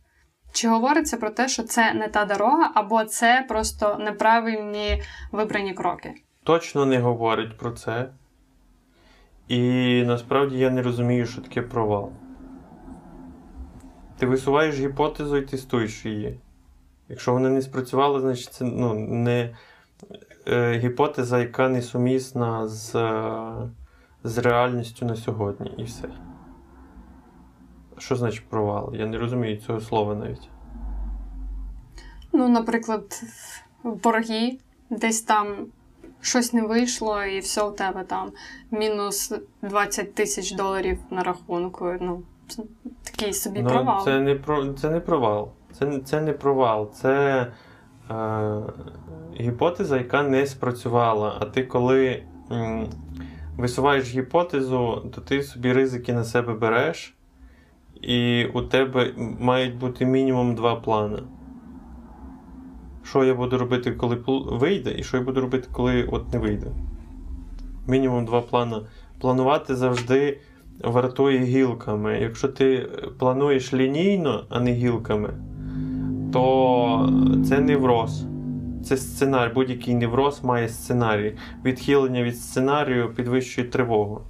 [0.52, 5.02] Чи говориться про те, що це не та дорога, або це просто неправильні
[5.32, 6.14] вибрані кроки?
[6.44, 8.10] точно не говорить про це.
[9.48, 9.58] І
[10.02, 12.12] насправді я не розумію, що таке провал.
[14.18, 16.40] Ти висуваєш гіпотезу і тестуєш її.
[17.08, 19.56] Якщо вона не спрацювала, значить це ну, не
[20.52, 23.52] гіпотеза, яка несумісна з, е,
[24.24, 26.08] з реальністю на сьогодні, і все.
[27.98, 28.90] Що значить провал?
[28.94, 30.48] Я не розумію цього слова навіть.
[32.32, 33.22] Ну, наприклад,
[33.84, 34.58] борги,
[34.90, 35.66] десь там
[36.20, 38.32] щось не вийшло, і все у тебе там
[38.70, 39.32] мінус
[39.62, 41.94] 20 тисяч доларів на рахунку.
[42.00, 42.22] Ну,
[43.02, 43.98] такий собі провал.
[43.98, 44.40] Ну, це не
[44.74, 45.52] це не провал.
[45.72, 46.92] Це, це не провал.
[46.92, 47.52] Це е,
[49.40, 51.36] гіпотеза, яка не спрацювала.
[51.40, 52.22] А ти коли
[53.56, 57.14] висуваєш гіпотезу, то ти собі ризики на себе береш,
[58.00, 61.22] і у тебе мають бути мінімум два плани.
[63.04, 66.66] Що я буду робити, коли вийде, і що я буду робити, коли от не вийде.
[67.86, 68.76] Мінімум два плани.
[69.20, 70.40] Планувати завжди
[70.84, 72.18] вартує гілками.
[72.20, 75.34] Якщо ти плануєш лінійно, а не гілками,
[76.32, 77.12] то
[77.48, 78.24] це невроз.
[78.84, 79.52] Це сценарій.
[79.54, 81.36] Будь-який невроз має сценарій.
[81.64, 84.20] Відхилення від сценарію підвищує тривогу.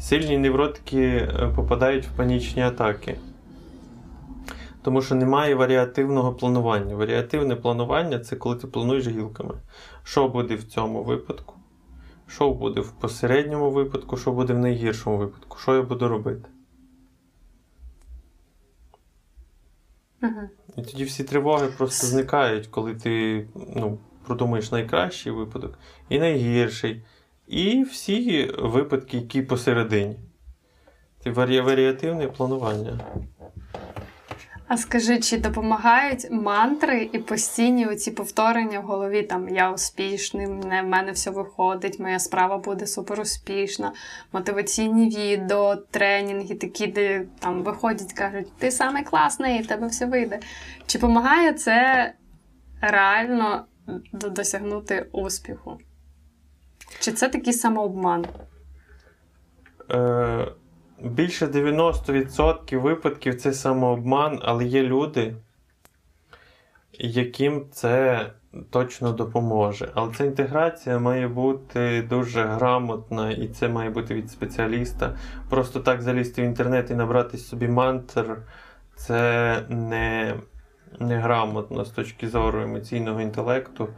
[0.00, 3.18] Сильні невротики е, попадають в панічні атаки.
[4.82, 6.94] Тому що немає варіативного планування.
[6.94, 9.54] Варіативне планування це коли ти плануєш гілками.
[10.02, 11.54] Що буде в цьому випадку?
[12.26, 15.58] Що буде в посередньому випадку, що буде в найгіршому випадку?
[15.58, 16.48] Що я буду робити?
[20.22, 20.40] Угу.
[20.76, 27.02] І тоді всі тривоги просто зникають, коли ти ну, продумаєш найкращий випадок і найгірший.
[27.46, 30.16] І всі випадки, які посередині.
[31.24, 33.00] Це варі- варіативне планування.
[34.68, 40.82] А скажи, чи допомагають мантри і постійні оці повторення в голові там я успішний, в
[40.82, 43.92] мене все виходить, моя справа буде супер успішна,
[44.32, 50.40] мотиваційні відео, тренінги, такі, де там виходять, кажуть, ти самий класний, в тебе все вийде.
[50.86, 52.12] Чи допомагає це
[52.80, 53.64] реально
[54.12, 55.78] досягнути успіху?
[57.00, 58.26] Чи це такий самообман?
[59.90, 60.48] Е,
[61.00, 65.34] Більше 90% випадків це самообман, але є люди,
[66.92, 68.26] яким це
[68.70, 69.92] точно допоможе.
[69.94, 75.18] Але ця інтеграція має бути дуже грамотна, і це має бути від спеціаліста.
[75.50, 78.36] Просто так залізти в інтернет і набрати собі мантр
[78.94, 80.34] це не,
[81.00, 83.88] грамотно з точки зору емоційного інтелекту,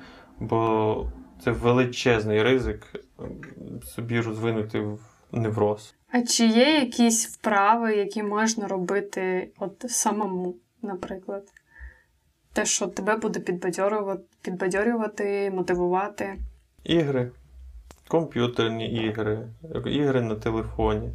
[0.41, 1.13] бо
[1.45, 2.87] це величезний ризик
[3.83, 5.01] собі розвинути в
[5.33, 5.98] невроз.
[6.13, 11.43] А чи є якісь вправи, які можна робити от самому, наприклад?
[12.53, 16.39] Те, що тебе буде підбадьорювати, підбадьорювати, мотивувати?
[16.85, 17.31] Ігри,
[18.09, 19.49] комп'ютерні ігри,
[19.87, 21.11] ігри на телефоні.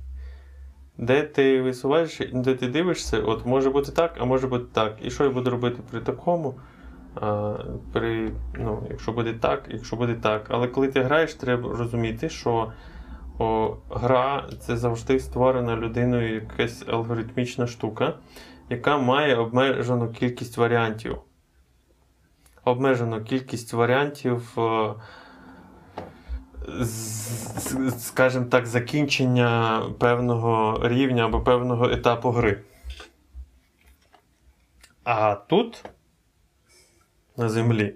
[0.98, 4.98] Де ти висуваєш, де ти дивишся, от може бути так, а може бути так.
[5.02, 6.56] І що я буду робити при такому?
[7.16, 7.58] А,
[7.94, 10.46] при, ну, Якщо буде так, якщо буде так.
[10.50, 12.74] Але коли ти граєш, треба розуміти, що
[13.40, 18.14] о, гра це завжди створена людиною якась алгоритмічна штука,
[18.70, 21.18] яка має обмежену кількість варіантів.
[22.66, 24.58] Обмежену кількість варіантів,
[27.98, 32.62] скажімо так, закінчення певного рівня або певного етапу гри.
[35.04, 35.86] А тут,
[37.38, 37.96] на землі,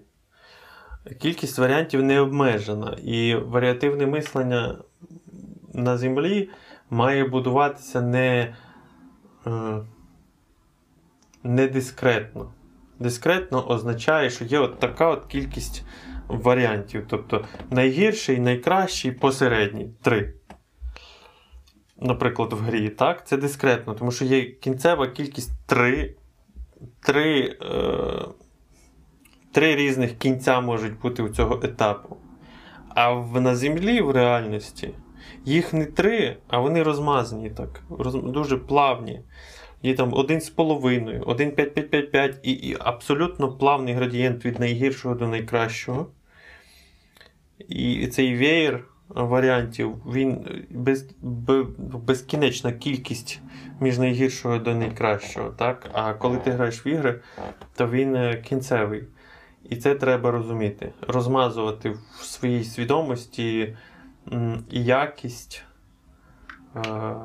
[1.20, 2.98] кількість варіантів не обмежена.
[3.04, 4.78] І варіативне мислення
[5.78, 6.50] на землі
[6.90, 8.56] має будуватися не
[9.48, 9.80] е,
[11.44, 12.54] не дискретно.
[13.00, 15.86] Дискретно означає, що є от така от кількість
[16.28, 17.06] варіантів.
[17.08, 20.34] Тобто найгірший, найкращий, посередній три.
[22.02, 22.90] Наприклад, в грі.
[22.90, 23.28] так?
[23.28, 26.16] Це дискретно, тому що є кінцева кількість три.
[27.00, 28.26] Три, е,
[29.52, 32.18] три різних кінця можуть бути у цього етапу.
[32.90, 34.94] А в, на землі в реальності
[35.46, 39.22] їх не три, а вони розмазані так, роз, дуже плавні.
[39.84, 45.28] Є там один з половиною, один 5-5-5-5 і, і абсолютно плавний градієнт від найгіршого до
[45.28, 46.08] найкращого.
[47.70, 51.06] І цей веєр варіантів, він без,
[51.78, 53.42] безкінечна кількість
[53.80, 55.50] між найгіршого до найкращого.
[55.50, 55.90] так?
[55.94, 57.20] А коли ти граєш в ігри,
[57.76, 59.04] то він е, кінцевий.
[59.70, 60.90] І це треба розуміти.
[61.08, 63.76] Розмазувати в своїй свідомості
[64.70, 65.64] і якість
[66.76, 67.16] е,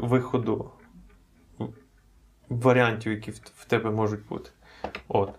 [0.00, 0.70] виходу
[2.48, 4.50] варіантів, які в тебе можуть бути.
[5.08, 5.30] От.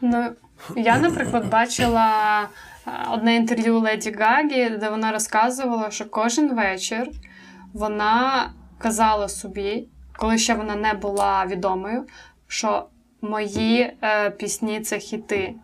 [0.00, 0.30] Ну,
[0.76, 7.08] Я, наприклад, бачила е, одне інтерв'ю Леді Гагі, де вона розказувала, що кожен вечір
[7.72, 12.06] вона казала собі, коли ще вона не була відомою,
[12.46, 12.86] що
[13.20, 15.54] мої е, пісні це хіти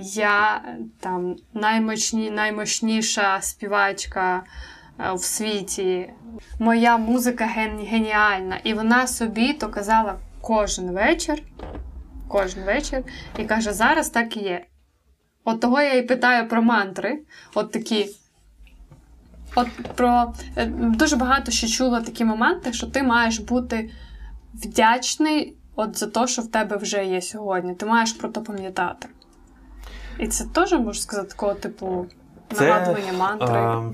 [0.00, 0.64] я
[1.00, 4.44] там наймощні, наймощніша співачка
[4.98, 6.10] е, в світі.
[6.58, 7.46] Моя музика
[7.90, 8.58] геніальна.
[8.64, 11.42] І вона собі то казала кожен вечір.
[12.28, 13.02] Кожен вечір
[13.38, 14.66] і каже, зараз так і є.
[15.44, 17.22] От того я і питаю про мантри.
[17.54, 18.08] От такі.
[19.54, 23.90] От про е, дуже багато ще чула такі моменти, що ти маєш бути
[24.54, 27.74] вдячний от за те, що в тебе вже є сьогодні.
[27.74, 29.08] Ти маєш про то пам'ятати.
[30.18, 32.06] І це теж можна сказати такого типу
[32.60, 33.48] нагадування мантри.
[33.48, 33.92] А,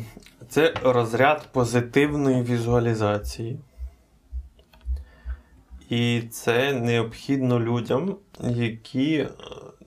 [0.48, 3.58] це розряд позитивної візуалізації.
[5.88, 9.28] І це необхідно людям, які е,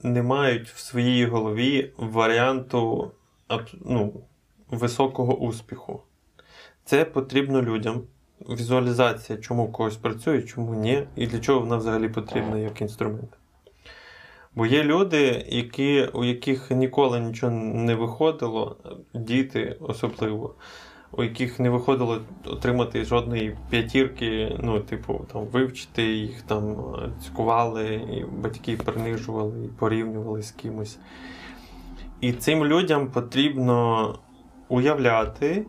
[0.02, 3.10] не мають в своїй голові варіанту
[3.84, 4.12] ну,
[4.70, 6.02] високого успіху.
[6.84, 8.02] Це потрібно людям.
[8.48, 13.30] Візуалізація, чому в когось працює, чому ні, і для чого вона взагалі потрібна як інструмент.
[14.54, 18.76] Бо є люди, які, у яких ніколи нічого не виходило,
[19.14, 20.54] діти особливо,
[21.12, 26.76] у яких не виходило отримати жодної п'ятірки, ну, типу, там, вивчити їх там
[27.24, 30.98] цькували, і батьки принижували і порівнювали з кимось.
[32.20, 34.18] І цим людям потрібно
[34.68, 35.66] уявляти,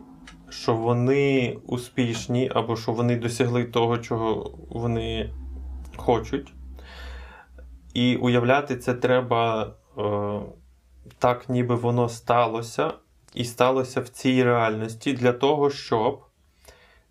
[0.50, 5.30] що вони успішні, або що вони досягли того, чого вони
[5.96, 6.52] хочуть.
[7.94, 10.40] І уявляти це треба е,
[11.18, 12.92] так, ніби воно сталося,
[13.34, 16.24] і сталося в цій реальності для того, щоб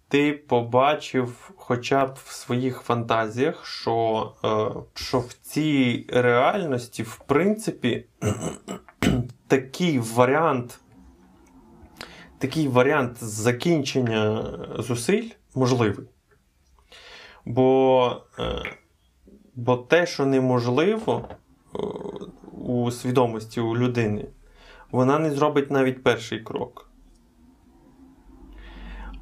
[0.07, 8.05] ти побачив хоча б в своїх фантазіях, що, е, що в цій реальності, в принципі,
[9.47, 10.79] такий варіант,
[12.38, 14.43] такий варіант закінчення
[14.79, 16.07] зусиль можливий.
[17.45, 18.63] Бо, е,
[19.55, 21.77] бо те, що неможливо е,
[22.51, 24.25] у свідомості у людини,
[24.91, 26.89] вона не зробить навіть перший крок.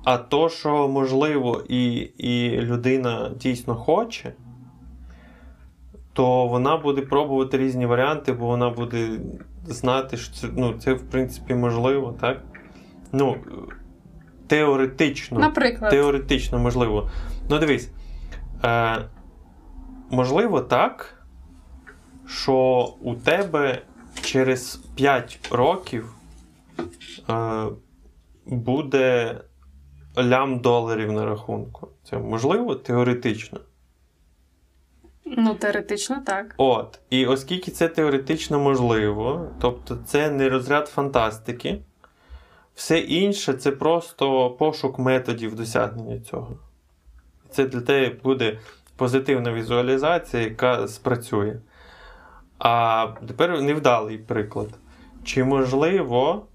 [0.03, 4.33] А то, що можливо, і і людина дійсно хоче,
[6.13, 9.19] то вона буде пробувати різні варіанти, бо вона буде
[9.65, 12.41] знати, що це, ну, це в принципі можливо, так?
[13.11, 13.37] Ну,
[14.47, 15.39] теоретично.
[15.39, 15.91] Наприклад.
[15.91, 17.09] Теоретично можливо.
[17.49, 17.89] Ну, дивись.
[18.63, 18.97] Е,
[20.11, 21.23] Можливо, так,
[22.27, 23.81] що у тебе
[24.21, 26.15] через 5 років
[27.29, 27.65] е,
[28.45, 29.37] буде
[30.17, 31.87] лям доларів на рахунку.
[32.03, 33.59] Це можливо теоретично.
[35.25, 36.55] Ну, теоретично так.
[36.57, 36.99] От.
[37.09, 41.81] І оскільки це теоретично можливо, тобто це не розряд фантастики,
[42.75, 46.57] все інше це просто пошук методів досягнення цього.
[47.49, 48.59] Це для тебе буде
[49.01, 51.59] позитивна візуалізація, яка спрацює.
[52.59, 54.69] А тепер невдалий приклад.
[55.23, 56.45] Чи можливо,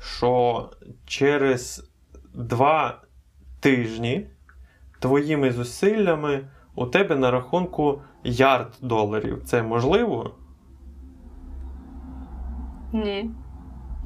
[0.00, 0.70] що
[1.06, 1.90] через
[2.34, 3.00] два
[3.60, 4.26] тижні
[5.00, 9.42] твоїми зусиллями у тебе на рахунку ярд доларів?
[9.44, 10.34] Це можливо?
[12.92, 13.30] Ні.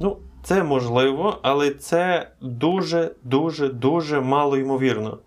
[0.00, 5.18] Ну, це можливо, але це дуже, дуже, дуже мало ймовірно.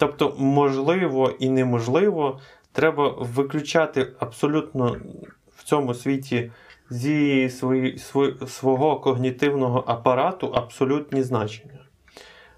[0.00, 2.40] Тобто, можливо і неможливо,
[2.72, 4.96] треба виключати абсолютно
[5.56, 6.50] в цьому світі
[6.90, 11.78] зі свої, свої, свого когнітивного апарату абсолютні значення.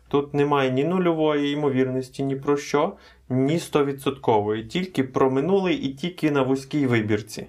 [0.09, 2.93] Тут немає ні нульової ймовірності, ні про що,
[3.29, 7.47] ні стовідсоткової, тільки про минулий і тільки на вузькій вибірці.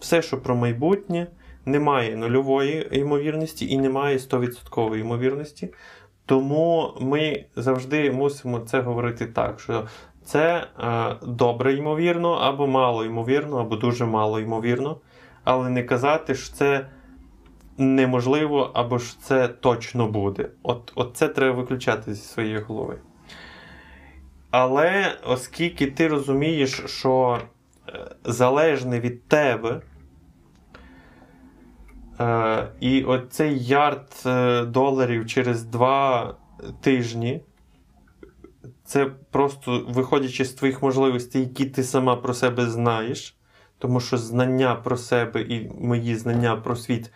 [0.00, 1.26] Все, що про майбутнє,
[1.66, 5.68] немає нульової ймовірності і немає 100% ймовірності.
[6.26, 9.86] Тому ми завжди мусимо це говорити так, що
[10.24, 14.96] це е, добре ймовірно, або мало ймовірно, або дуже мало ймовірно.
[15.44, 16.86] Але не казати, що це
[17.78, 20.48] неможливо, або ж це точно буде.
[20.62, 22.98] От, от це треба виключати зі своєї голови.
[24.50, 27.38] Але оскільки ти розумієш, що
[27.88, 29.80] е, залежне від тебе.
[32.20, 36.34] Е, і оцей ярд е, доларів через два
[36.80, 37.40] тижні.
[38.84, 43.36] Це просто виходячи з твоїх можливостей, які ти сама про себе знаєш.
[43.78, 47.12] Тому що знання про себе і мої знання про світ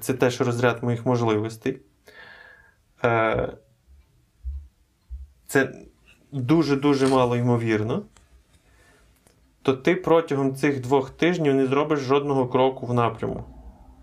[0.00, 1.80] це теж розряд моїх можливостей.
[3.04, 3.52] Е,
[5.46, 5.72] це
[6.32, 8.02] дуже-дуже мало ймовірно.
[9.62, 13.51] То ти протягом цих двох тижнів не зробиш жодного кроку в напряму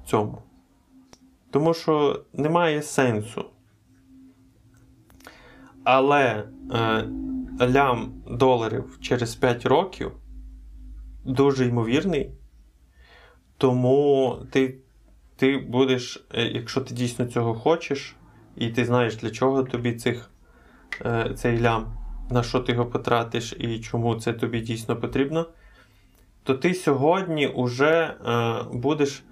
[0.10, 0.42] цьому.
[1.52, 3.46] Тому що немає сенсу.
[5.84, 7.08] Але е,
[7.62, 10.12] лям доларів через 5 років
[11.26, 12.32] дуже ймовірний.
[13.58, 14.78] Тому ти
[15.36, 18.16] ти будеш, е, якщо ти дійсно цього хочеш,
[18.56, 20.32] і ти знаєш, для чого тобі цих,
[21.06, 21.98] е, цей лям,
[22.30, 25.46] на що ти його потратиш і чому це тобі дійсно потрібно,
[26.44, 29.24] то ти сьогодні вже е, будеш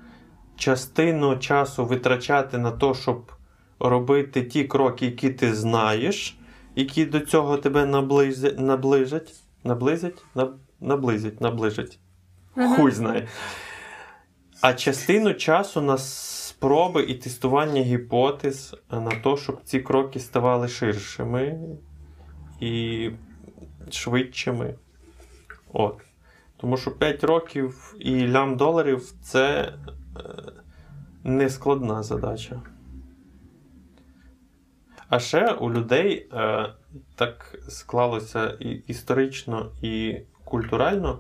[0.58, 3.32] частину часу витрачати на те, щоб
[3.80, 6.38] робити ті кроки, які ти знаєш,
[6.76, 9.34] які до цього тебе наблизять, наближать,
[9.64, 10.24] наблизять,
[10.82, 12.00] наблизять, наближать.
[12.56, 12.76] Угу.
[12.76, 13.28] Хуй знає.
[14.62, 21.60] А частину часу на спроби і тестування гіпотез на те, щоб ці кроки ставали ширшими
[22.60, 23.10] і
[23.92, 24.76] швидшими.
[25.74, 26.02] От.
[26.58, 29.74] Тому що 5 років і лям доларів це
[31.24, 32.62] нескладна задача.
[35.10, 36.70] А ще у людей е,
[37.16, 41.20] так склалося і історично і культурально.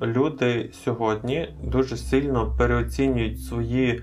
[0.00, 4.02] Люди сьогодні дуже сильно переоцінюють свої,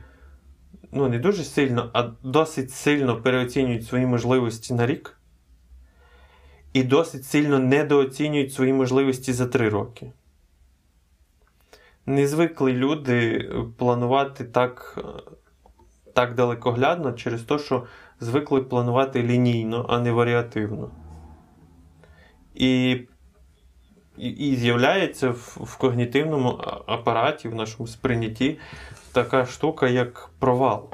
[0.91, 5.19] ну, не дуже сильно, а досить сильно переоцінюють свої можливості на рік.
[6.73, 10.11] І досить сильно недооцінюють свої можливості за три роки
[12.09, 14.97] не звикли люди планувати так
[16.13, 17.83] так далекоглядно через те, що
[18.19, 20.91] звикли планувати лінійно, а не варіативно.
[22.55, 23.01] І
[24.17, 26.49] і, з'являється в, в когнітивному
[26.85, 28.59] апараті, в нашому сприйнятті
[29.11, 30.89] така штука, як провал.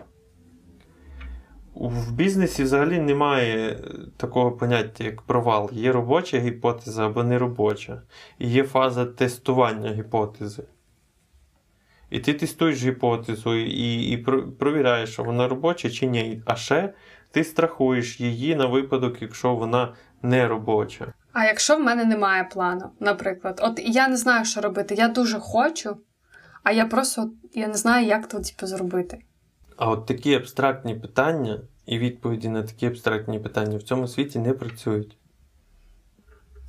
[1.76, 3.80] в бізнесі взагалі немає
[4.18, 5.70] такого поняття, як провал.
[5.74, 8.02] Є робоча гіпотеза або неробоча.
[8.40, 10.64] Є фаза тестування гіпотези.
[12.10, 14.18] І ти тестуєш гіпотезу і і
[14.60, 16.42] провіряєш, що вона робоча чи ні.
[16.46, 16.94] А ще
[17.32, 21.14] ти страхуєш її на випадок, якщо вона не робоча.
[21.34, 25.40] А якщо в мене немає плану, наприклад, от я не знаю, що робити, я дуже
[25.40, 25.98] хочу,
[26.64, 29.18] а я просто я не знаю, як то типу, зробити.
[29.78, 34.54] А от такі абстрактні питання і відповіді на такі абстрактні питання в цьому світі не
[34.54, 35.18] працюють.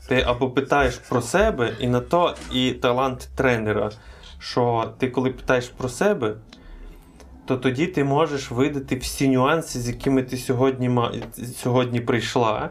[0.09, 3.91] Ти або питаєш про себе, і на то і талант тренера,
[4.39, 6.35] що ти, коли питаєш про себе,
[7.45, 10.91] то тоді ти можеш видати всі нюанси, з якими ти сьогодні
[11.57, 12.71] сьогодні прийшла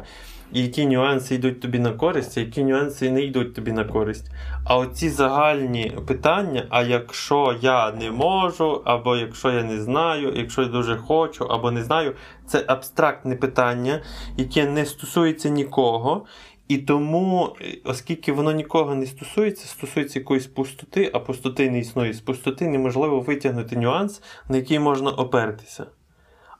[0.51, 4.32] і які нюанси йдуть тобі на користь, а які нюанси не йдуть тобі на користь.
[4.66, 10.61] А оці загальні питання: а якщо я не можу, або якщо я не знаю, якщо
[10.61, 12.13] я дуже хочу, або не знаю,
[12.47, 14.01] це абстрактне питання,
[14.38, 16.26] яке не стосується нікого.
[16.68, 22.13] І тому, оскільки воно нікого не стосується, стосується якоїсь пустоти, а пустоти не існує.
[22.13, 25.86] З пустоти неможливо витягнути нюанс, на який можна опертися.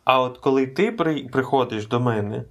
[0.04, 0.92] А от коли ти
[1.32, 2.44] приходиш до мене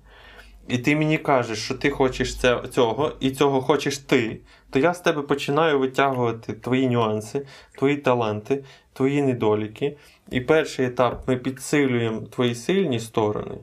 [0.69, 4.41] і ти мені кажеш, що ти хочеш це, цього, і цього хочеш ти,
[4.71, 7.47] то я з тебе починаю витягувати твої нюанси,
[7.79, 9.97] твої таланти, твої недоліки.
[10.31, 13.55] І перший етап ми підсилюємо твої сильні сторони.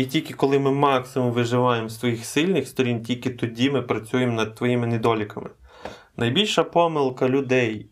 [0.00, 4.54] І тільки коли ми максимум виживаємо з твоїх сильних сторін, тільки тоді ми працюємо над
[4.54, 5.50] твоїми недоліками.
[6.16, 7.86] Найбільша помилка людей,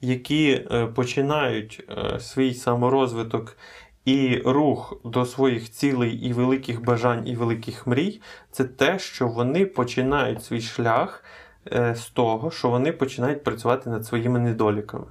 [0.00, 3.56] які е, починають е, свій саморозвиток
[4.04, 9.66] і рух до своїх цілей і великих бажань і великих мрій це те, що вони
[9.66, 11.24] починають свій шлях
[11.72, 15.06] е, з того, що вони починають працювати над своїми недоліками.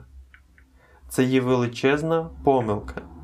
[1.10, 3.16] Це є величезна помилка.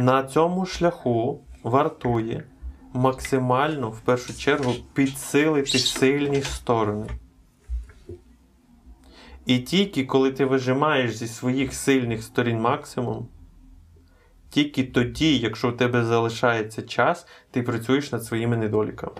[0.00, 2.44] На цьому шляху вартує
[2.92, 7.06] максимально в першу чергу підсилити сильні сторони.
[9.46, 13.28] І тільки коли ти вижимаєш зі своїх сильних сторін максимум,
[14.50, 19.16] тільки тоді, якщо у тебе залишається час, ти працюєш над своїми недоліками.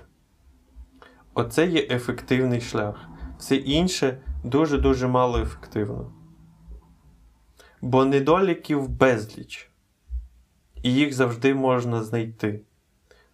[1.35, 3.09] Оце є ефективний шлях.
[3.39, 6.13] Все інше дуже-дуже мало ефективно.
[7.81, 9.71] Бо недоліків безліч.
[10.83, 12.61] І їх завжди можна знайти.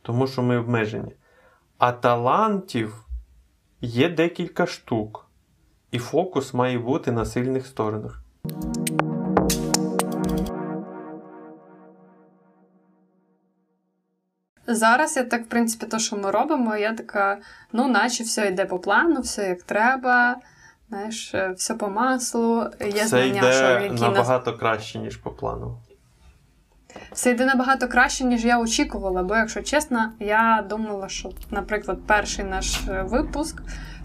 [0.03, 1.13] Тому що ми обмежені.
[1.79, 3.07] А талантів
[3.81, 5.27] є декілька штук.
[5.91, 8.21] І фокус має бути на сильних сторонах.
[14.67, 17.39] Зараз я так, в принципі, то, що ми робимо, я така,
[17.73, 20.37] ну, наче все йде по плану, все як треба,
[20.89, 22.65] знаєш, е, все по маслу.
[22.81, 24.61] Є все знання, йде що які набагато нас...
[24.61, 25.79] краще, ніж по плану.
[27.13, 32.45] Все йде набагато краще, ніж я очікувала, бо, якщо чесно, я думала, що, наприклад, перший
[32.45, 33.63] наш е, випуск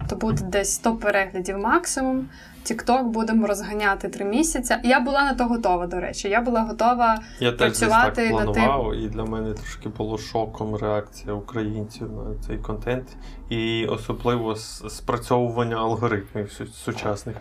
[0.10, 2.30] то буде десь 100 переглядів максимум.
[2.64, 4.76] Тікток будемо розганяти три місяці.
[4.84, 6.30] Я була на то готова, до речі.
[6.30, 9.04] Я була готова я працювати теж так планував, тим...
[9.04, 13.08] і для мене трошки було шоком реакція українців на цей контент,
[13.50, 17.36] і особливо спрацьовування алгоритмів сучасних.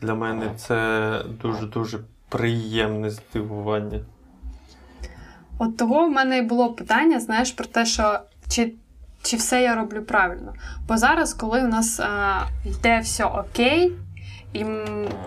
[0.00, 1.10] Для мене це
[1.42, 4.00] дуже дуже приємне здивування.
[5.62, 8.72] От того в мене і було питання, знаєш, про те, що чи
[9.22, 10.54] чи все я роблю правильно.
[10.88, 13.92] Бо зараз, коли у нас а, йде все окей,
[14.52, 14.64] і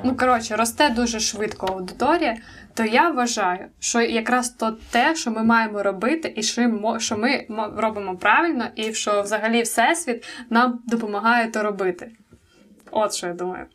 [0.04, 2.38] ну, коротше, росте дуже швидко аудиторія,
[2.74, 6.44] то я вважаю, що якраз то те, що ми маємо робити, і
[7.00, 7.46] що ми
[7.78, 12.12] робимо правильно, і що взагалі Всесвіт нам допомагає то робити.
[12.92, 13.66] От що я думаю.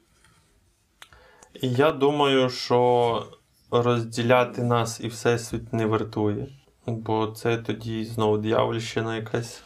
[1.62, 3.39] Я думаю, що
[3.70, 6.48] розділяти нас і Всесвіт не вартує.
[6.86, 9.62] Бо це тоді знову дьявольщина якась.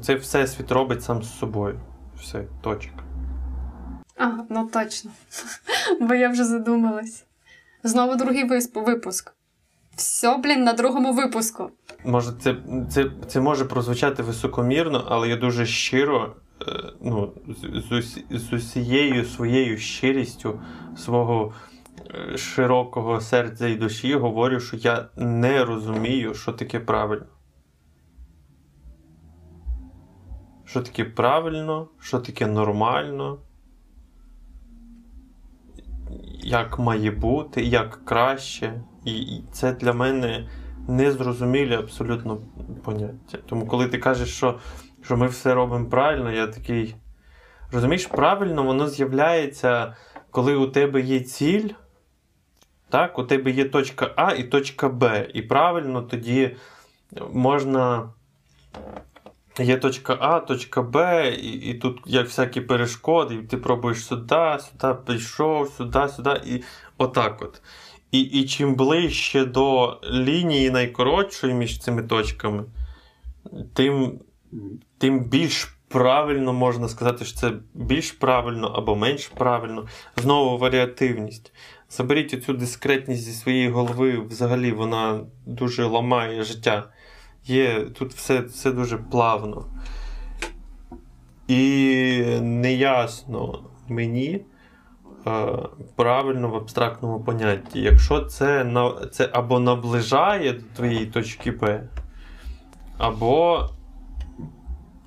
[0.00, 1.80] Це всесвіт робить сам з собою.
[2.20, 3.04] Все, точка.
[4.16, 5.10] Ага, ну точно.
[6.00, 7.24] Бо я вже задумалась.
[7.82, 9.32] Знову другий випуск.
[9.96, 11.70] Все, блін, на другому випуску.
[12.04, 12.56] Може, це
[12.90, 16.36] це, це може прозвучати високомірно, але я дуже щиро,
[16.68, 17.32] е, ну,
[17.90, 20.60] з, з усією своєю щирістю
[20.96, 21.52] свого
[22.36, 27.26] широкого серця і душі говорю, що я не розумію, що таке правильно.
[30.68, 33.38] що таке правильно, що таке нормально,
[36.40, 38.80] як має бути, як краще.
[39.04, 40.48] І це для мене
[40.88, 42.38] незрозумілі абсолютно
[42.84, 43.38] поняття.
[43.46, 44.58] Тому, коли ти кажеш, що,
[45.02, 46.94] що ми все робимо правильно, я такий.
[47.72, 49.96] Розумієш, правильно воно з'являється,
[50.30, 51.68] коли у тебе є ціль.
[52.90, 55.28] Так, у тебе є точка А і точка Б.
[55.34, 56.56] І правильно тоді
[57.32, 58.12] можна.
[59.60, 64.58] Є точка А, точка Б, і і тут як всякі перешкоди, і ти пробуєш сюди,
[64.60, 66.62] сюди прийшов, сюди, сюди, і
[66.98, 67.62] отак от.
[68.10, 72.64] І і чим ближче до лінії найкоротшої між цими точками,
[73.74, 74.20] тим,
[74.98, 79.86] тим більш правильно можна сказати, що це більш правильно або менш правильно.
[80.16, 81.52] Знову варіативність.
[81.90, 86.88] Заберіть цю дискретність зі своєї голови, взагалі вона дуже ламає життя.
[87.44, 89.66] Є Тут все, все дуже плавно.
[91.48, 94.44] І неясно мені.
[95.26, 95.58] Е,
[95.96, 97.80] правильно в абстрактному понятті.
[97.80, 98.72] Якщо це
[99.12, 101.88] це або наближає до твоєї точки Б,
[102.98, 103.68] або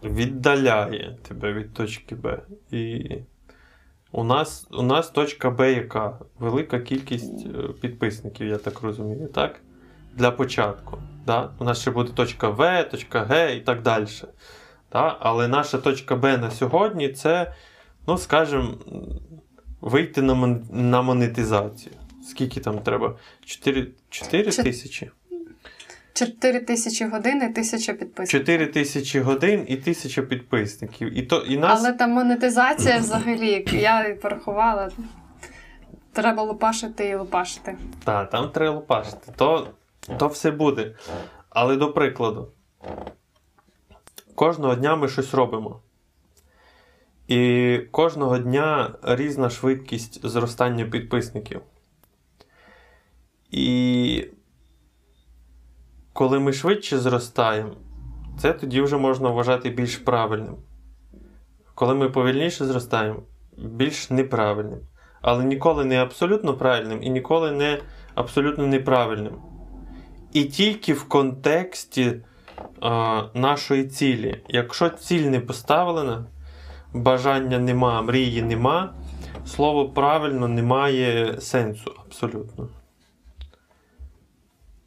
[0.04, 2.42] віддаляє тебе від точки Б.
[2.72, 3.16] І
[4.12, 6.20] у нас у нас точка Б яка?
[6.40, 9.60] Велика кількість е, підписників, я так розумію, так?
[10.14, 10.98] Для початку.
[11.26, 11.50] Да?
[11.60, 14.08] У нас ще буде точка В, точка Г і так далі.
[14.92, 15.18] Да?
[15.20, 17.54] Але наша точка Б на сьогодні це,
[18.08, 18.74] ну, скажімо,
[19.82, 20.64] вийти на мон...
[20.72, 21.96] на монетизацію.
[22.30, 23.16] Скільки там треба?
[23.46, 25.12] 4 4 тисячі?
[26.14, 28.40] 4 тисячі годин і тисяча підписників.
[28.40, 31.18] 4 тисячі годин і тисяча підписників.
[31.18, 31.80] І то, і нас...
[31.80, 34.90] Але там монетизація взагалі, я порахувала.
[36.14, 37.78] Треба лупашити і лупашити.
[38.04, 39.32] Так, там треба лупашити.
[39.36, 39.68] То,
[40.18, 40.96] То все буде.
[41.50, 42.52] Але до прикладу,
[44.36, 45.82] кожного дня ми щось робимо.
[47.28, 51.62] І кожного дня різна швидкість зростання підписників.
[53.52, 54.28] І
[56.14, 57.74] коли ми швидше зростаємо,
[58.40, 60.56] це тоді вже можна вважати більш правильним.
[61.76, 63.20] Коли ми повільніше зростаємо,
[63.58, 64.80] більш неправильним.
[65.22, 67.82] Але ніколи не абсолютно правильним і ніколи не
[68.16, 69.34] абсолютно неправильним.
[70.34, 72.22] І тільки в контексті е,
[73.34, 74.44] нашої цілі.
[74.48, 76.26] Якщо ціль не поставлена,
[76.94, 78.94] бажання нема, мрії нема,
[79.46, 82.68] слово правильно не має сенсу абсолютно.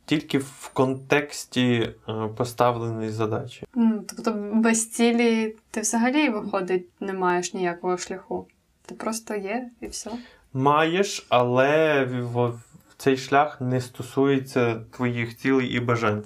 [0.07, 3.67] Тільки в контексті е, поставленої задачі.
[4.09, 8.47] Тобто без цілі ти взагалі, виходить, не маєш ніякого шляху.
[8.87, 10.11] Ти просто є і все.
[10.53, 12.55] Маєш, але в
[12.97, 16.25] цей шлях не стосується твоїх цілей і бажань.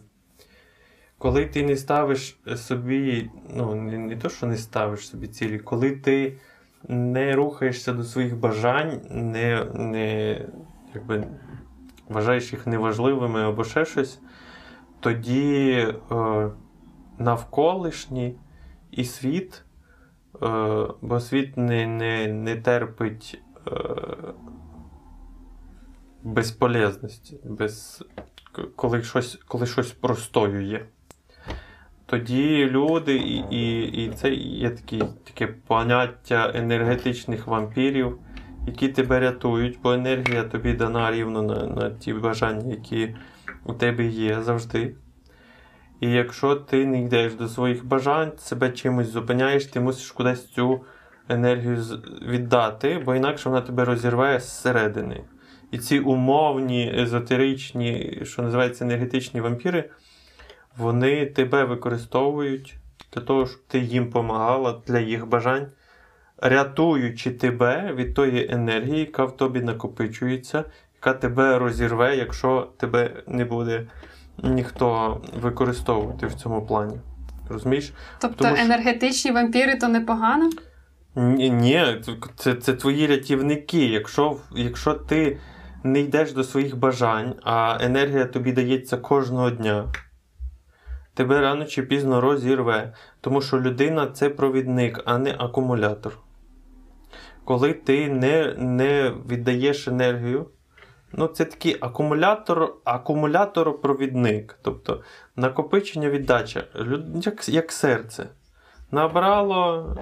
[1.18, 5.90] Коли ти не ставиш собі, ну, не, не то, що не ставиш собі цілі, коли
[5.90, 6.36] ти
[6.88, 10.40] не рухаєшся до своїх бажань, не не
[10.94, 11.26] якби,
[12.08, 14.20] вважаєш їх неважливими або ще щось,
[15.00, 15.70] тоді
[16.12, 16.50] е,
[17.18, 18.38] навколишній
[18.90, 19.64] і світ,
[20.42, 23.70] е, бо світ не не, не терпить е,
[26.22, 28.04] безполезності, без,
[28.76, 30.86] коли щось коли щось простоює.
[32.06, 38.18] Тоді люди, і і, і це є такі, таке поняття енергетичних вампірів,
[38.68, 43.16] які тебе рятують, бо енергія тобі дана рівно на, на ті бажання, які
[43.64, 44.94] у тебе є завжди.
[46.00, 50.80] І якщо ти не йдеш до своїх бажань, себе чимось зупиняєш, ти мусиш кудись цю
[51.28, 51.76] енергію
[52.28, 55.24] віддати, бо інакше вона тебе розірває зсередини.
[55.70, 59.90] І ці умовні, езотеричні, що називається енергетичні вампіри
[60.76, 62.76] вони тебе використовують
[63.12, 65.66] для того, щоб ти їм допомагала для їх бажань,
[66.38, 70.64] рятуючи тебе від тої енергії, яка в тобі накопичується,
[70.94, 73.86] яка тебе розірве, якщо тебе не буде
[74.42, 77.00] ніхто використовувати в цьому плані.
[77.48, 77.92] Розумієш?
[78.20, 80.50] Тобто Тому, енергетичні вампіри то непогано?
[81.16, 82.02] Ні, ні,
[82.36, 83.86] це це твої рятівники.
[83.86, 85.38] Якщо, Якщо ти
[85.84, 89.84] не йдеш до своїх бажань, а енергія тобі дається кожного дня
[91.18, 96.18] тебе рано чи пізно розірве, тому що людина це провідник, а не акумулятор.
[97.48, 100.46] Коли ти не не віддаєш енергію,
[101.12, 104.58] ну це такий акумулятор, акумулятор-провідник.
[104.62, 105.02] Тобто
[105.36, 106.64] накопичення віддача,
[107.14, 108.26] як, як серце.
[108.90, 109.96] Набрало,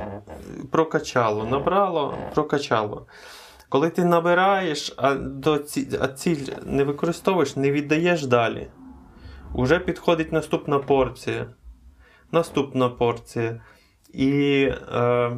[0.70, 3.06] прокачало, набрало, прокачало.
[3.68, 8.66] Коли ти набираєш, а до ці, а ціль не використовуєш, не віддаєш далі.
[9.54, 11.46] Уже підходить наступна порція.
[12.32, 13.60] Наступна порція.
[14.12, 14.62] І
[14.94, 15.30] е,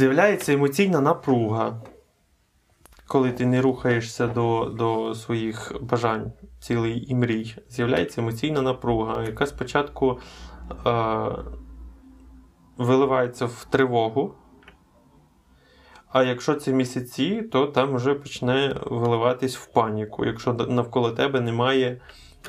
[0.00, 1.82] з'являється емоційна напруга,
[3.06, 7.56] коли ти не рухаєшся до до своїх бажань, цілий і мрій.
[7.68, 10.18] З'являється емоційна напруга, яка спочатку
[10.86, 11.28] е,
[12.76, 14.34] виливається в тривогу,
[16.12, 22.00] А якщо це місяці, то там вже почне виливатись в паніку, якщо навколо тебе немає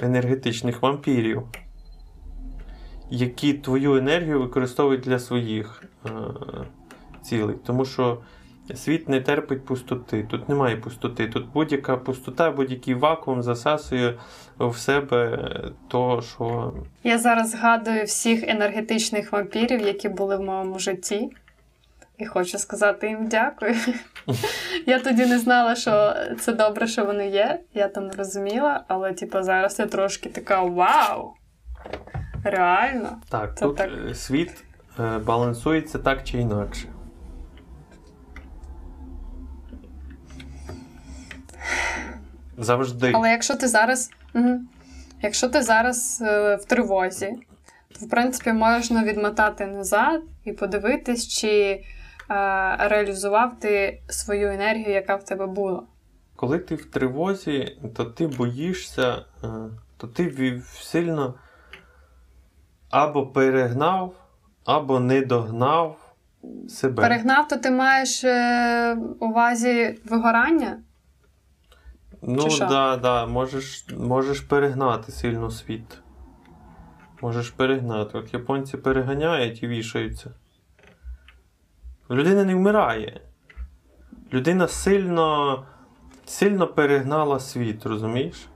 [0.01, 1.43] енергетичних вампірів,
[3.09, 6.09] які твою енергію використовують для своїх е-
[7.21, 7.55] цілей.
[7.65, 8.21] Тому що
[8.75, 10.23] світ не терпить пустоти.
[10.23, 11.27] Тут немає пустоти.
[11.27, 14.19] Тут будь-яка пустота, будь-який вакуум засасує
[14.59, 15.49] в себе
[15.87, 16.73] то, що.
[17.03, 21.29] Я зараз згадую всіх енергетичних вампірів, які були в моєму житті.
[22.17, 23.75] І хочу сказати їм дякую.
[24.85, 27.59] Я тоді не знала, що це добре, що вони є.
[27.73, 31.33] Я там не розуміла, але типу, зараз я трошки така вау!
[32.43, 33.17] Реально.
[33.29, 33.89] Так, Це тут так.
[34.09, 34.63] е, світ
[34.99, 36.87] е, балансується так чи інакше.
[42.57, 43.11] Завжди.
[43.15, 44.11] Але якщо ти зараз.
[44.35, 44.59] Угу.
[45.21, 47.33] Якщо ти зараз е, в тривозі,
[47.99, 51.83] то в принципі можна відмотати назад і подивитись, чи е,
[52.79, 55.83] реалізував ти свою енергію, яка в тебе була.
[56.35, 59.47] Коли ти в тривозі, то ти боїшся, е,
[59.97, 61.35] то ти сильно
[62.89, 64.15] або перегнав,
[64.65, 66.13] або не догнав
[66.69, 67.03] себе.
[67.03, 70.79] Перегнав, то ти маєш е, увазі вигорання?
[72.21, 72.65] Ну, що?
[72.65, 76.01] да, да, можеш, можеш перегнати сильно світ.
[77.21, 78.17] Можеш перегнати.
[78.17, 80.31] От японці переганяють і вішаються.
[82.11, 83.21] Людина не вмирає.
[84.33, 85.63] Людина сильно,
[86.25, 88.47] сильно перегнала світ, розумієш?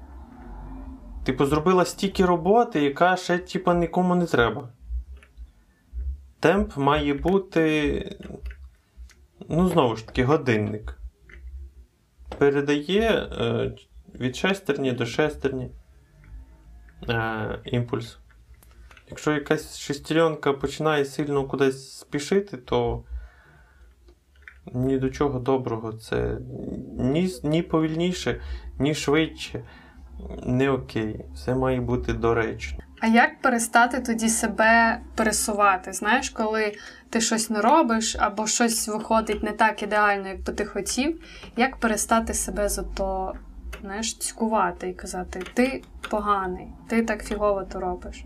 [1.23, 4.69] Типу, зробила стільки роботи, яка ще, типу, нікому не треба.
[6.39, 8.17] Темп має бути.
[9.49, 10.97] Ну, знову ж таки, годинник
[12.37, 13.71] передає е,
[14.19, 15.69] від шестерні до шестерні
[17.09, 18.19] е, імпульс.
[19.09, 23.03] Якщо якась шестеренка починає сильно кудись спішити, то
[24.73, 25.93] ні до чого доброго.
[25.93, 26.37] Це
[26.99, 28.41] ні, ні повільніше,
[28.79, 29.63] ні швидше.
[30.43, 31.25] Не окей.
[31.33, 32.84] Все має бути доречно.
[32.99, 35.93] А як перестати тоді себе пересувати?
[35.93, 36.75] Знаєш, коли
[37.09, 41.23] ти щось не робиш або щось виходить не так ідеально, як би ти хотів,
[41.57, 43.33] як перестати себе за то
[43.81, 48.25] знаєш, цькувати і казати, ти поганий, ти так фігово то робиш.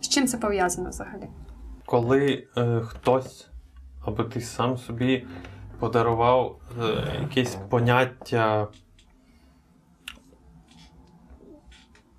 [0.00, 1.28] З чим це пов'язано взагалі?
[1.84, 3.48] Коли е, хтось
[4.06, 5.26] або ти сам собі
[5.78, 8.68] подарував е, якесь поняття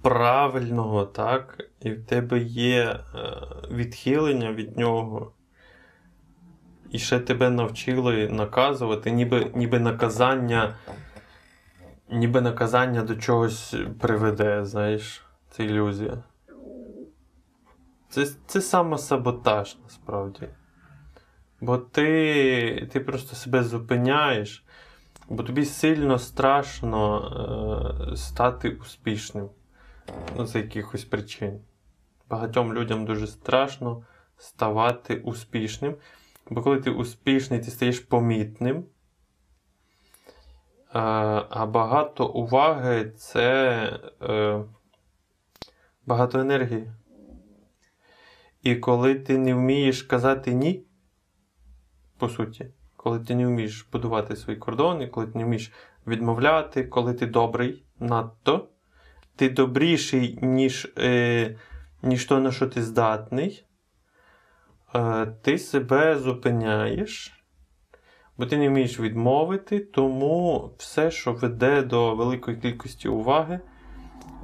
[0.01, 2.99] правильного, так, і в тебе є е,
[3.71, 5.31] відхилення від нього,
[6.91, 10.75] і ще тебе навчили наказувати, ніби, ніби наказання.
[12.09, 16.23] Ніби наказання до чогось приведе, знаєш, це ілюзія.
[18.09, 20.47] Це, це самосаботаж насправді.
[21.61, 24.63] Бо ти, ти просто себе зупиняєш,
[25.29, 29.49] бо тобі сильно страшно е, стати успішним
[30.37, 31.61] ну, з якихось причин.
[32.29, 34.03] Багатьом людям дуже страшно
[34.37, 35.95] ставати успішним.
[36.49, 38.77] Бо коли ти успішний, ти стаєш помітним.
[38.77, 38.83] Е,
[41.49, 43.79] а багато уваги це
[44.21, 44.63] е,
[46.05, 46.91] багато енергії.
[48.61, 50.85] І коли ти не вмієш казати ні,
[52.17, 55.71] по суті, коли ти не вмієш будувати свої кордони, коли ти не вмієш
[56.07, 58.69] відмовляти, коли ти добрий надто,
[59.37, 61.55] ти добріший, ніж, е,
[62.03, 63.65] ніж то, на що ти здатний,
[64.95, 67.33] е, ти себе зупиняєш.
[68.37, 73.59] Бо ти не вмієш відмовити, тому все, що веде до великої кількості уваги,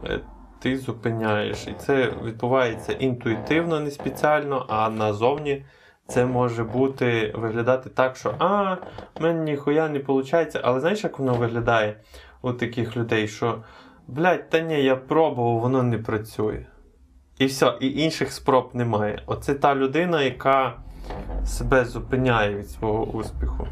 [0.04, 0.20] е,
[0.60, 1.68] ти зупиняєш.
[1.68, 5.66] І це відбувається інтуїтивно, не спеціально, а назовні
[6.08, 8.74] це може бути виглядати так, що а,
[9.16, 10.60] в мене ніхуя не виходить.
[10.64, 12.00] Але знаєш, як воно виглядає
[12.42, 13.64] у таких людей, що
[14.08, 16.66] блядь, та ні, я пробував, воно не працює.
[17.38, 19.22] І все, і інших спроб немає.
[19.26, 20.74] Оце та людина, яка
[21.46, 23.68] себе зупиняє від свого успіху.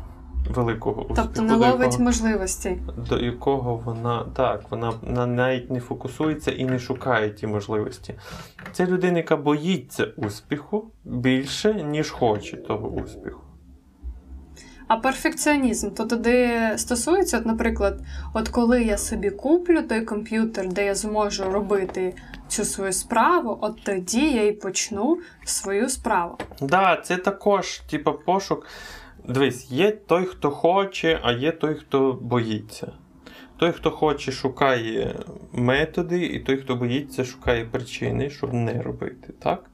[0.49, 1.21] Великого успіху.
[1.25, 2.77] Тобто не ловить якого- можливості.
[3.09, 8.15] до якого вона так, вона, вона навіть не фокусується і не шукає ті можливості.
[8.71, 13.41] Це людина, яка боїться успіху більше, ніж хоче того успіху.
[14.91, 17.99] А перфекціонізм то туди стосується, от, наприклад,
[18.33, 22.15] от коли я собі куплю той комп'ютер, де я зможу робити
[22.47, 26.37] цю свою справу, от тоді я і почну свою справу.
[26.61, 28.67] Да, це також, типу, пошук.
[29.27, 32.91] Дивись, є той, хто хоче, а є той, хто боїться.
[33.57, 35.15] Той, хто хоче, шукає
[35.51, 39.69] методи, і той, хто боїться, шукає причини, щоб не робити, так?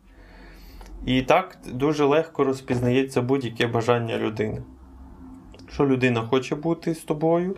[1.06, 4.62] І так дуже легко розпізнається будь-яке бажання людини.
[5.74, 7.56] Що людина хоче бути з тобою,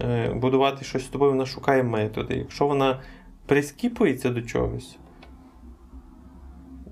[0.00, 2.34] е, будувати щось з тобою, вона шукає методи.
[2.34, 3.00] Якщо вона
[3.46, 4.98] прискіпується до чогось,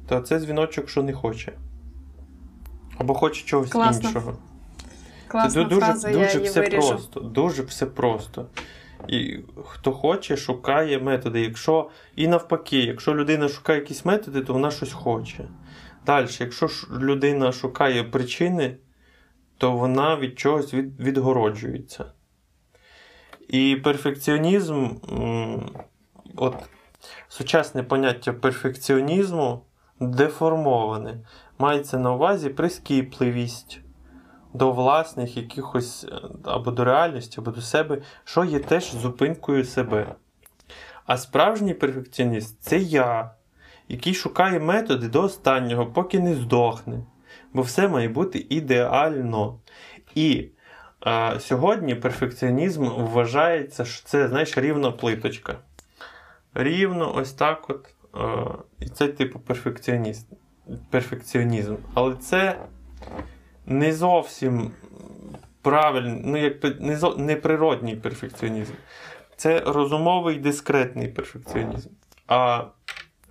[0.08, 1.52] то це дзвіночок, що не хоче.
[2.98, 4.08] Або хоче чогось Класно.
[4.08, 4.36] іншого.
[5.28, 6.88] Класна Це дуже, фраза, дуже я її все виріжу.
[6.88, 7.20] просто.
[7.20, 8.46] Дуже все просто.
[9.08, 11.40] І хто хоче, шукає методи.
[11.40, 15.44] Якщо і навпаки, якщо людина шукає якісь методи, то вона щось хоче.
[16.06, 16.68] Далі, якщо
[17.00, 18.76] людина шукає причини,
[19.58, 22.04] то вона від чогось від, відгороджується.
[23.48, 24.88] І перфекціонізм,
[26.36, 26.54] от
[27.28, 29.64] сучасне поняття перфекціонізму
[30.00, 31.18] деформоване.
[31.58, 33.80] Мається на увазі прискіпливість
[34.54, 40.14] до власних якихось е, або до реальності, або до себе, що є теж зупинкою себе.
[41.06, 43.30] А справжній перфекціоніст це я,
[43.88, 47.02] який шукає методи до останнього, поки не здохне.
[47.52, 49.58] Бо все має бути ідеально.
[50.14, 50.48] І
[51.06, 55.58] е, сьогодні перфекціонізм вважається, що це, знаєш, рівна плиточка.
[56.54, 57.94] Рівно ось так от.
[58.16, 58.44] Е,
[58.80, 59.40] і це типу
[60.90, 61.74] перфекціонізм.
[61.94, 62.58] Але це
[63.66, 64.70] не зовсім
[65.62, 68.72] правильний, ну якби не, зо, не природній перфекціонізм.
[69.36, 71.88] Це розумовий дискретний перфекціонізм.
[72.26, 72.64] А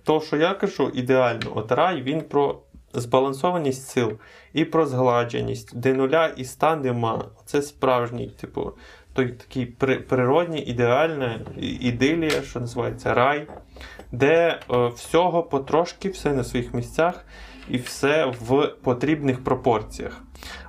[0.04, 2.62] то, що я кажу, ідеально, от рай, він про
[2.92, 4.18] збалансованість сил
[4.52, 7.24] і про згладженість, де нуля і ста нема.
[7.44, 8.72] Це справжній, типу,
[9.12, 9.66] той такий
[10.08, 11.40] природній, ідеальна
[11.80, 13.46] ідилія, що називається рай,
[14.12, 17.24] де е, всього потрошки, все на своїх місцях
[17.70, 20.22] і все в потрібних пропорціях.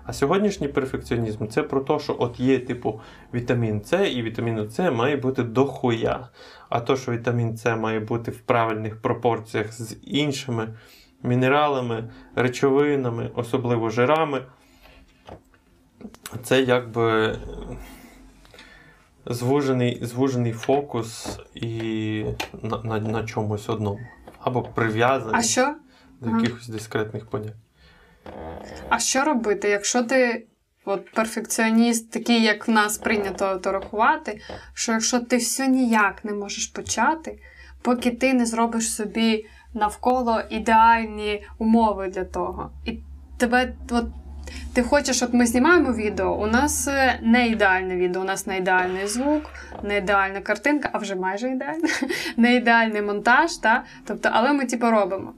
[0.04, 3.02] А сьогоднішній перфекціонізм це про те, що от є, типу,
[3.34, 6.30] вітамін С, і вітаміну С має бути дохуя.
[6.70, 10.68] А то, що вітамін С має бути в правильних пропорціях з іншими
[11.24, 14.46] мінералами, речовинами, особливо жирами,
[16.44, 17.36] це якби
[19.26, 22.26] звужений, звужений фокус і
[22.64, 24.00] на, на, на чомусь одному.
[24.40, 25.42] Або прив'язаний
[26.20, 26.40] до Ага.
[26.40, 27.54] якихось дискретних понять.
[28.90, 30.48] А що робити, якщо ти
[30.86, 34.42] от перфекціоніст, такий, як в нас прийнято то рахувати,
[34.74, 37.40] що якщо ти все ніяк не можеш почати,
[37.82, 42.70] поки ти не зробиш собі навколо ідеальні умови для того.
[42.86, 43.00] І
[43.38, 44.06] тебе от.
[44.74, 48.58] Ти хочеш, от ми знімаємо відео, у нас е, не ідеальне відео, у нас не
[48.58, 49.44] ідеальний звук,
[49.84, 51.88] не ідеальна картинка, а вже майже ідеальна,
[52.38, 53.84] не ідеальний монтаж, та?
[54.06, 55.34] тобто, але ми типу робимо.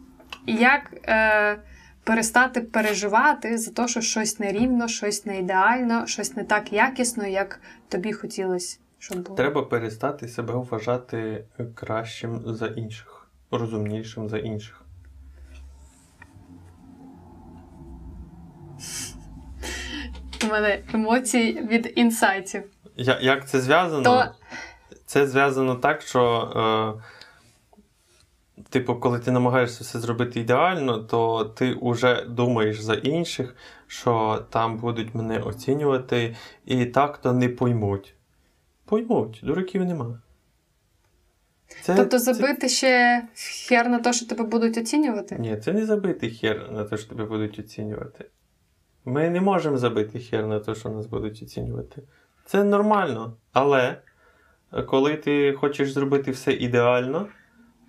[0.47, 1.57] Як е,
[2.03, 7.59] перестати переживати за те, що щось нерівно, щось не ідеально, щось не так якісно, як
[7.89, 9.35] тобі хотілося, щоб було.
[9.35, 11.43] Треба перестати себе вважати
[11.75, 13.10] кращим за інших,
[13.57, 14.85] розумнішим за інших.
[20.43, 22.63] У мене емоції від інсайтів.
[22.97, 24.03] Я, як це зв'язано?
[24.03, 24.25] То-
[25.05, 27.01] Це зв'язано так, що,
[28.59, 33.55] е, типу, коли ти намагаєшся все зробити ідеально, то ти вже думаєш за інших,
[33.87, 36.35] що там будуть мене оцінювати,
[36.65, 38.13] і так то не поймуть.
[38.85, 40.19] Поймуть, дураків нема.
[41.81, 43.23] Це, тобто це- забити ще
[43.67, 45.35] хер на те, що тебе будуть оцінювати?
[45.39, 48.25] Ні, це не забитий хер на те, що тебе будуть оцінювати.
[49.05, 52.01] Ми не можемо забити хер на те, що нас будуть оцінювати.
[52.45, 53.37] Це нормально.
[53.53, 53.97] Але
[54.87, 57.27] коли ти хочеш зробити все ідеально,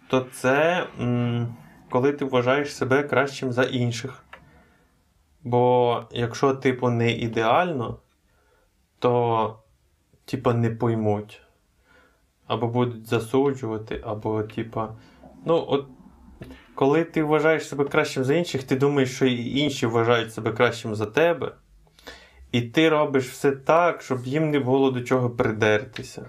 [0.09, 1.57] то це м,
[1.91, 4.25] коли ти вважаєш себе кращим за інших.
[5.43, 7.99] Бо якщо, типу, не ідеально,
[8.99, 9.59] то
[10.25, 11.43] типу, не поймуть.
[12.53, 14.95] Або будуть засуджувати, або, типа,
[15.45, 15.87] ну, от
[16.75, 20.95] коли ти вважаєш себе кращим за інших, ти думаєш, що і інші вважають себе кращим
[20.95, 21.53] за тебе.
[22.53, 26.27] І ти робиш все так, щоб їм не було до чого придертися.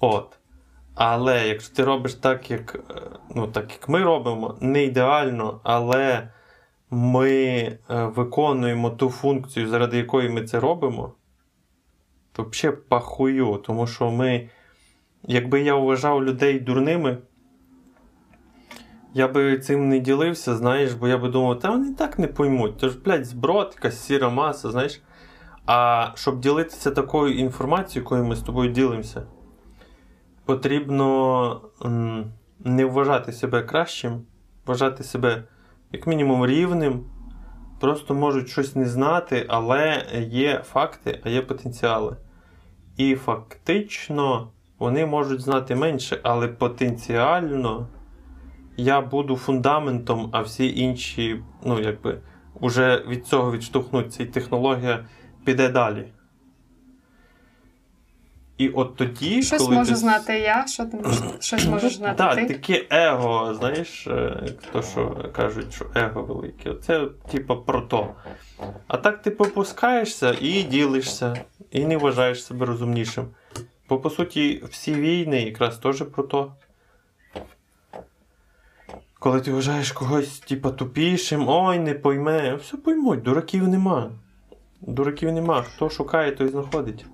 [0.00, 0.38] От.
[0.94, 3.02] Але якщо ти робиш так, як, е,
[3.34, 6.28] ну, так, як ми робимо, не ідеально, але
[6.90, 11.14] ми е, виконуємо ту функцію, заради якої ми це робимо,
[12.32, 14.48] то взагалі пахую, тому що ми,
[15.22, 17.18] якби я вважав людей дурними,
[19.14, 22.28] я би цим не ділився, знаєш, бо я би думав, та вони і так не
[22.28, 22.76] поймуть.
[22.78, 25.02] Тож, блядь, зброд, якась сіра маса, знаєш.
[25.66, 29.22] А щоб ділитися такою інформацією, якою ми з тобою ділимося,
[30.44, 31.60] потрібно
[32.58, 34.22] не вважати себе кращим,
[34.66, 35.44] вважати себе
[35.92, 37.04] як мінімум рівним.
[37.80, 42.16] Просто можуть щось не знати, але є факти, а є потенціали.
[42.96, 44.52] І фактично
[44.82, 47.86] вони можуть знати менше, але потенціально
[48.76, 52.20] я буду фундаментом, а всі інші, ну, якби,
[52.60, 54.22] уже від цього відштовхнуться.
[54.22, 55.04] І технологія
[55.44, 56.04] піде далі.
[58.58, 59.96] І от тоді, Щось коли можу ти...
[59.96, 62.46] знати я, що ти можеш, щось можеш знати Так, ти.
[62.46, 66.70] таке его, знаєш, е, то, що кажуть, що его велике.
[66.70, 68.14] Оце, типу, про то.
[68.86, 71.36] А так ти попускаєшся і ділишся,
[71.70, 73.28] і не вважаєш себе розумнішим.
[73.92, 76.52] Бо, по суті, всі війни якраз теж про то.
[79.18, 84.10] Коли ти вважаєш когось, типу, тупішим, ой, не пойме, все поймуть, дураків нема.
[84.80, 85.62] Дураків нема.
[85.62, 87.06] Хто шукає, той знаходить.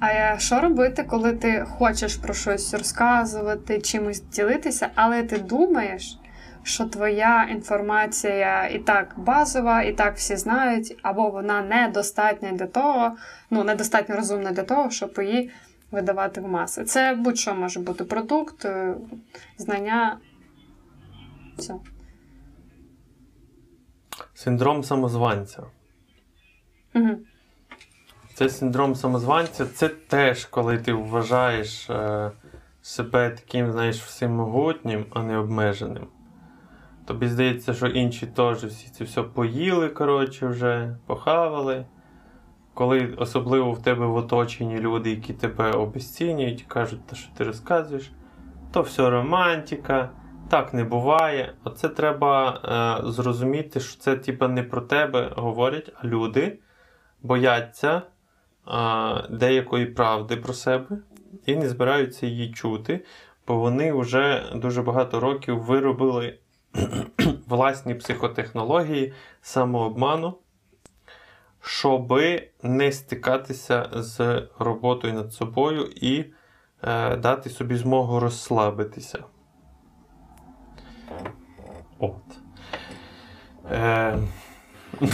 [0.00, 6.18] А що робити, коли ти хочеш про щось розказувати, чимось ділитися, але ти думаєш,
[6.62, 13.16] що твоя інформація і так базова, і так всі знають, або вона недостатня для того,
[13.50, 15.50] ну недостатньо розумна для того, щоб її
[15.90, 16.84] видавати в маси.
[16.84, 18.94] Це будь-що може бути продукт, е,
[19.58, 20.18] знання.
[21.58, 21.74] Все.
[24.34, 25.62] Синдром самозванця.
[26.94, 27.18] Угу.
[28.34, 32.30] Це синдром самозванця, це теж коли ти вважаєш е,
[32.82, 36.06] себе таким, знаєш, всемогутнім, а не обмеженим.
[37.08, 41.86] Тобі здається, що інші теж всі це все поїли, коротше, вже похавали.
[42.74, 48.12] Коли особливо в тебе в оточенні люди, які тебе обесцінюють, кажуть, що ти розказуєш,
[48.72, 50.10] то все романтика,
[50.48, 51.54] так не буває.
[51.64, 52.60] Оце треба
[53.04, 56.58] е, зрозуміти, що це типа не про тебе говорять, а люди
[57.22, 58.02] бояться
[58.64, 60.98] а, деякої правди про себе
[61.46, 63.04] і не збираються її чути,
[63.46, 66.38] бо вони вже дуже багато років виробили
[67.48, 69.12] власні психотехнології
[69.42, 70.34] самообману,
[71.60, 76.24] щоби не стикатися з роботою над собою і
[76.82, 79.24] е, дати собі змогу розслабитися.
[81.98, 82.38] От.
[83.70, 84.18] Е,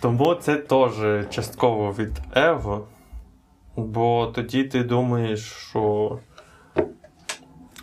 [0.00, 0.92] тому це теж
[1.30, 2.86] частково від его,
[3.76, 6.18] бо тоді ти думаєш, що.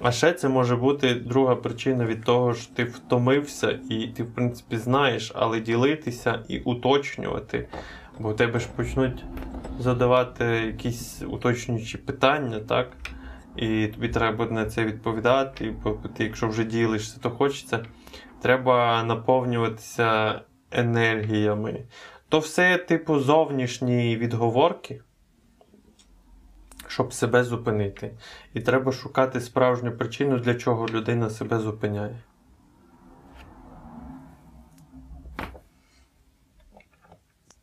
[0.04, 4.34] А ще це може бути друга причина від того, що ти втомився і ти, в
[4.34, 7.68] принципі, знаєш, але ділитися і уточнювати.
[8.20, 9.24] Бо в тебе ж почнуть
[9.80, 12.91] задавати якісь уточнюючі питання, так?
[13.56, 17.86] І тобі треба буде на це відповідати, бо ти, якщо вже ділишся, то хочеться.
[18.41, 20.41] Треба наповнюватися
[20.72, 21.86] енергіями.
[22.30, 25.02] То все, типу, зовнішні відговорки,
[26.92, 28.12] щоб себе зупинити.
[28.54, 32.16] І треба шукати справжню причину, для чого людина себе зупиняє.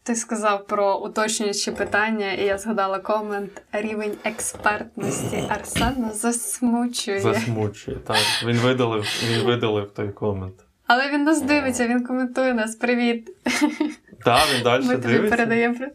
[0.02, 7.20] Ти сказав про уточнюючі питання, і я згадала комент рівень експертності Арсена засмучує.
[7.20, 7.96] Засмучує.
[7.96, 10.54] Так, він видалив, він видалив той комент.
[10.86, 12.76] Але він нас дивиться, він коментує нас.
[12.76, 13.30] Привіт.
[14.24, 15.36] Так, він далі Ми тобі дивиться.
[15.36, 15.86] передаємо.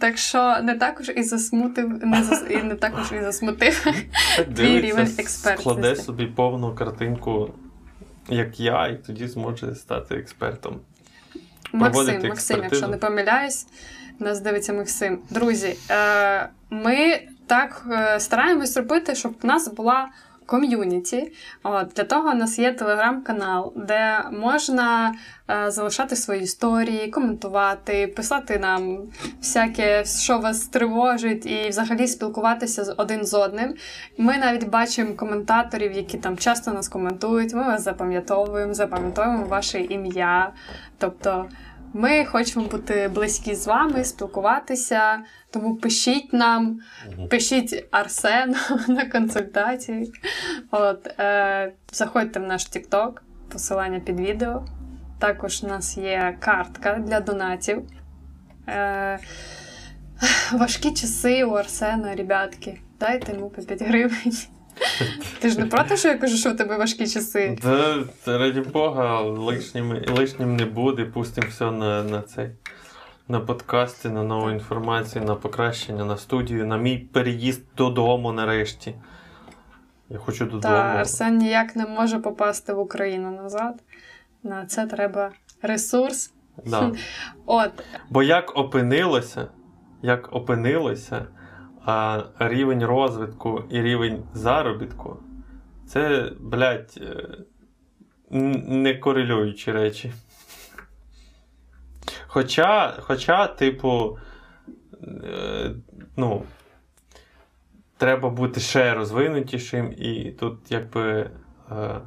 [0.00, 2.44] Так що не також і засмутив, не зас...
[2.50, 3.86] і не також і засмутив.
[4.56, 5.70] Твій рівень експертності.
[5.70, 7.50] складе собі повну картинку,
[8.28, 10.80] як я, і тоді зможе стати експертом.
[11.72, 13.66] Максим, Максим, якщо не помиляюсь,
[14.18, 15.18] нас дивиться Максим.
[15.30, 20.08] Друзі, е, ми так е, стараємось робити, щоб в нас була
[20.46, 21.32] ком'юніті.
[21.62, 25.14] От, для того у нас є телеграм-канал, де можна
[25.50, 28.98] е, залишати свої історії, коментувати, писати нам
[29.40, 33.74] всяке, що вас тривожить, і взагалі спілкуватися з один з одним.
[34.18, 37.54] Ми навіть бачимо коментаторів, які там часто нас коментують.
[37.54, 40.52] Ми вас запам'ятовуємо, запам'ятовуємо ваше ім'я.
[40.98, 41.48] Тобто.
[41.94, 45.18] Ми хочемо бути близькі з вами, спілкуватися,
[45.52, 46.80] тому пишіть нам,
[47.30, 48.56] пишіть Арсену
[48.88, 50.12] на консультації.
[50.70, 53.10] От, е, заходьте в наш TikTok,
[53.48, 54.64] посилання під відео.
[55.18, 57.82] Також у нас є картка для донатів.
[58.68, 59.18] Е,
[60.52, 62.80] важкі часи у Арсена, ребятки.
[63.00, 64.32] Дайте йому по 5 гривень.
[65.40, 67.58] Ти ж не проти, що я кажу, що у тебе важкі часи?
[68.24, 72.50] Та раді Бога, лишнім, лишнім не буде, пустимо все на, на цей.
[73.28, 78.94] На подкасти, на нову інформацію, на покращення, на студію, на мій переїзд додому нарешті.
[80.08, 80.62] Я хочу додому.
[80.62, 83.82] Та Арсен ніяк не може попасти в Україну назад.
[84.42, 85.30] На це треба
[85.62, 86.32] ресурс.
[86.66, 86.92] Да.
[87.46, 87.70] От,
[88.10, 89.48] Бо як опинилося,
[90.02, 91.26] як опинилося,
[91.84, 95.16] а рівень розвитку і рівень заробітку
[95.86, 97.28] це, блядь, е,
[98.30, 100.12] не корелюючі речі.
[102.34, 104.18] Хоча, хоча, типу,
[105.24, 105.74] е,
[106.16, 106.42] ну,
[107.96, 111.30] треба бути ще розвинутішим, і тут якби
[111.70, 112.00] е,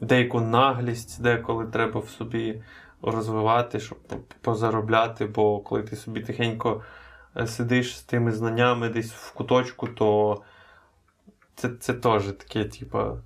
[0.00, 2.62] деяку наглість, деколи треба в собі
[3.02, 3.98] розвивати, щоб
[4.40, 6.82] позаробляти, бо коли ти собі тихенько
[7.36, 10.42] е, сидиш з тими знаннями десь в куточку, то
[11.54, 13.16] це це теж таке, типа,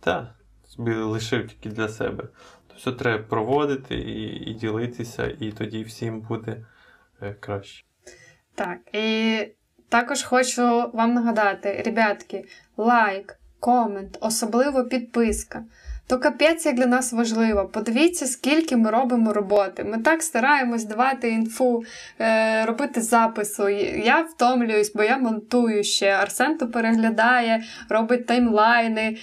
[0.00, 0.34] та,
[0.66, 2.28] собі лишив тільки для себе.
[2.76, 6.66] Все треба проводити і, і ділитися, і тоді всім буде
[7.22, 7.84] е, краще.
[8.54, 9.38] Так, і
[9.88, 12.44] також хочу вам нагадати, ребятки,
[12.76, 15.64] лайк, комент, особливо підписка.
[16.08, 17.70] То капець як для нас важливо.
[17.72, 19.84] Подивіться, скільки ми робимо роботи.
[19.84, 21.84] Ми так стараємось давати інфу,
[22.20, 23.68] е, робити запису.
[23.68, 26.10] Я втомлююсь, бо я монтую ще.
[26.10, 29.16] Арсен то переглядає, робить таймлайни.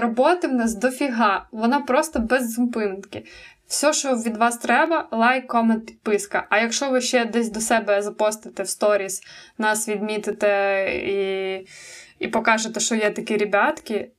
[0.00, 1.46] Роботи в нас дофіга.
[1.52, 3.24] Вона просто без зупинки.
[3.66, 6.46] Все, що від вас треба, лайк, комент, підписка.
[6.50, 9.22] А якщо ви ще десь до себе запостите в сторіс,
[9.58, 11.66] нас відмітите і
[12.18, 14.10] і покажете, що є такі ребятки,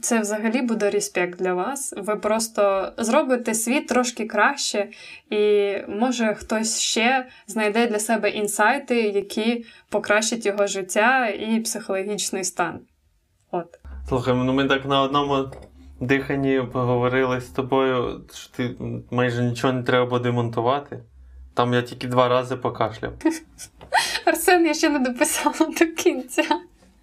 [0.00, 1.94] це взагалі буде респект для вас.
[1.96, 4.88] Ви просто зробите світ трошки краще,
[5.30, 12.80] і може хтось ще знайде для себе інсайти, які покращать його життя і психологічний стан.
[13.50, 13.66] От.
[14.08, 15.50] Слухай, ну ми так на одному
[16.00, 18.76] диханні поговорили з тобою, що ти
[19.10, 21.02] майже нічого не треба буде монтувати.
[21.54, 23.12] Там я тільки два рази покашляв.
[24.24, 26.44] Арсен, я ще не дописала до кінця.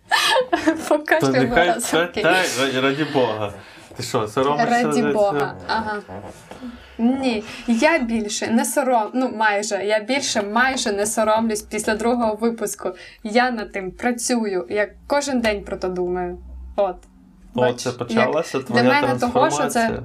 [0.89, 1.83] Покашляв То нехай раз.
[1.83, 2.43] це та,
[2.81, 3.53] раді, Бога.
[3.97, 4.83] Ти що, соромишся?
[4.87, 5.55] Раді Бога.
[5.67, 6.01] Ага.
[6.97, 12.91] Ні, я більше не сором, ну майже, я більше майже не соромлюсь після другого випуску.
[13.23, 16.37] Я над тим працюю, я кожен день про то думаю.
[16.75, 16.95] От.
[17.55, 19.85] О, це почалася для твоя мене того, трансформація.
[19.85, 20.03] що це-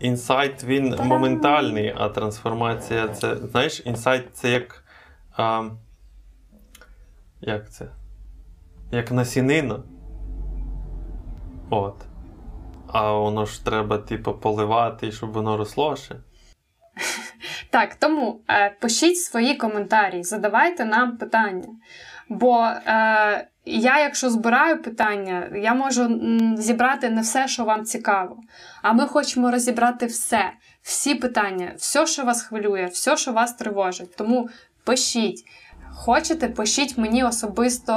[0.00, 1.06] Інсайт він Та-дам!
[1.06, 3.36] моментальний, а трансформація це.
[3.36, 4.84] Знаєш, інсайт це як.
[5.36, 5.64] А,
[7.40, 7.86] як це?
[8.92, 9.78] Як насінина.
[11.70, 11.94] От.
[12.86, 16.14] А воно ж треба, типу, поливати, щоб воно росло ще.
[17.70, 21.68] Так, тому е, пишіть свої коментарі, задавайте нам питання.
[22.28, 26.20] Бо е, я, якщо збираю питання, я можу
[26.56, 28.40] зібрати не все, що вам цікаво.
[28.82, 34.16] А ми хочемо розібрати все, всі питання, все, що вас хвилює, все, що вас тривожить.
[34.16, 34.48] Тому
[34.84, 35.44] пишіть.
[36.04, 37.92] Хочете, пишіть мені особисто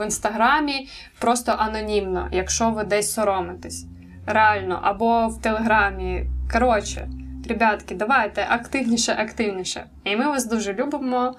[0.00, 0.88] в інстаграмі,
[1.18, 3.86] просто анонімно, якщо ви десь соромитесь.
[4.26, 6.26] Реально, або в телеграмі.
[6.52, 7.08] Коротше,
[7.48, 9.86] ребятки, давайте активніше, активніше.
[10.04, 11.34] І ми вас дуже любимо.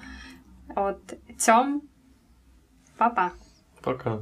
[0.74, 1.82] От цьом.
[2.96, 3.30] Па-па.
[3.80, 4.18] Пока.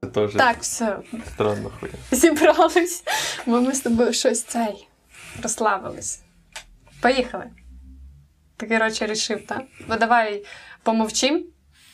[0.00, 1.92] Це теж Так, все, странна хуя.
[2.10, 3.04] зібрались,
[3.46, 4.88] бо ми з тобою щось цей
[5.42, 6.22] розслабились.
[7.00, 7.50] Поїхали.
[8.56, 9.62] Ти, коротше, рішив, так?
[9.88, 10.44] Бо давай
[10.82, 11.44] помовчим,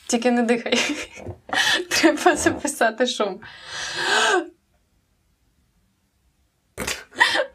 [0.07, 0.79] тільки не дихай.
[1.89, 3.39] Треба записати шум.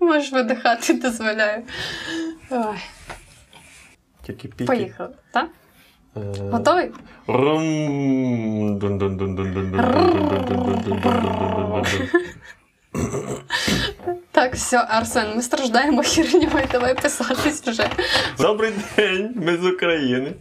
[0.01, 1.63] Можеш видихати, дозволяю.
[2.51, 2.77] Ой,
[4.23, 4.65] Тільки піки.
[4.65, 5.51] поїхали, так?
[6.17, 6.21] Е,
[6.51, 6.91] Готовий?
[14.37, 17.91] Так, все, Арсен, ми страждаємо херньою, давай писатись вже.
[18.39, 20.33] Добрий день, ми з України.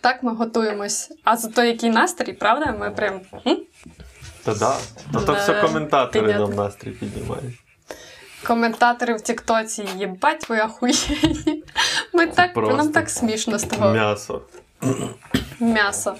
[0.00, 1.10] Так, ми готуємось.
[1.24, 2.72] А за той який настрій, правда?
[2.80, 3.20] Ми прям.
[4.44, 4.76] Та да.
[5.12, 7.54] Та то все коментатори нам настрій піднімають.
[8.46, 11.64] Коментатори в Тіктоці, їбать, ви ахуєнні.
[12.12, 12.76] Ми так, Просто.
[12.76, 13.92] нам так смішно з того.
[13.92, 14.42] М'ясо.
[15.60, 16.16] М'ясо.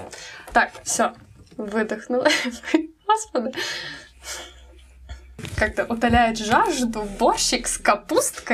[0.53, 1.11] Так, все,
[1.57, 2.31] видихнули.
[3.07, 3.51] Господи.
[5.57, 8.43] Как-то утоляет жажду борщик с капусткой.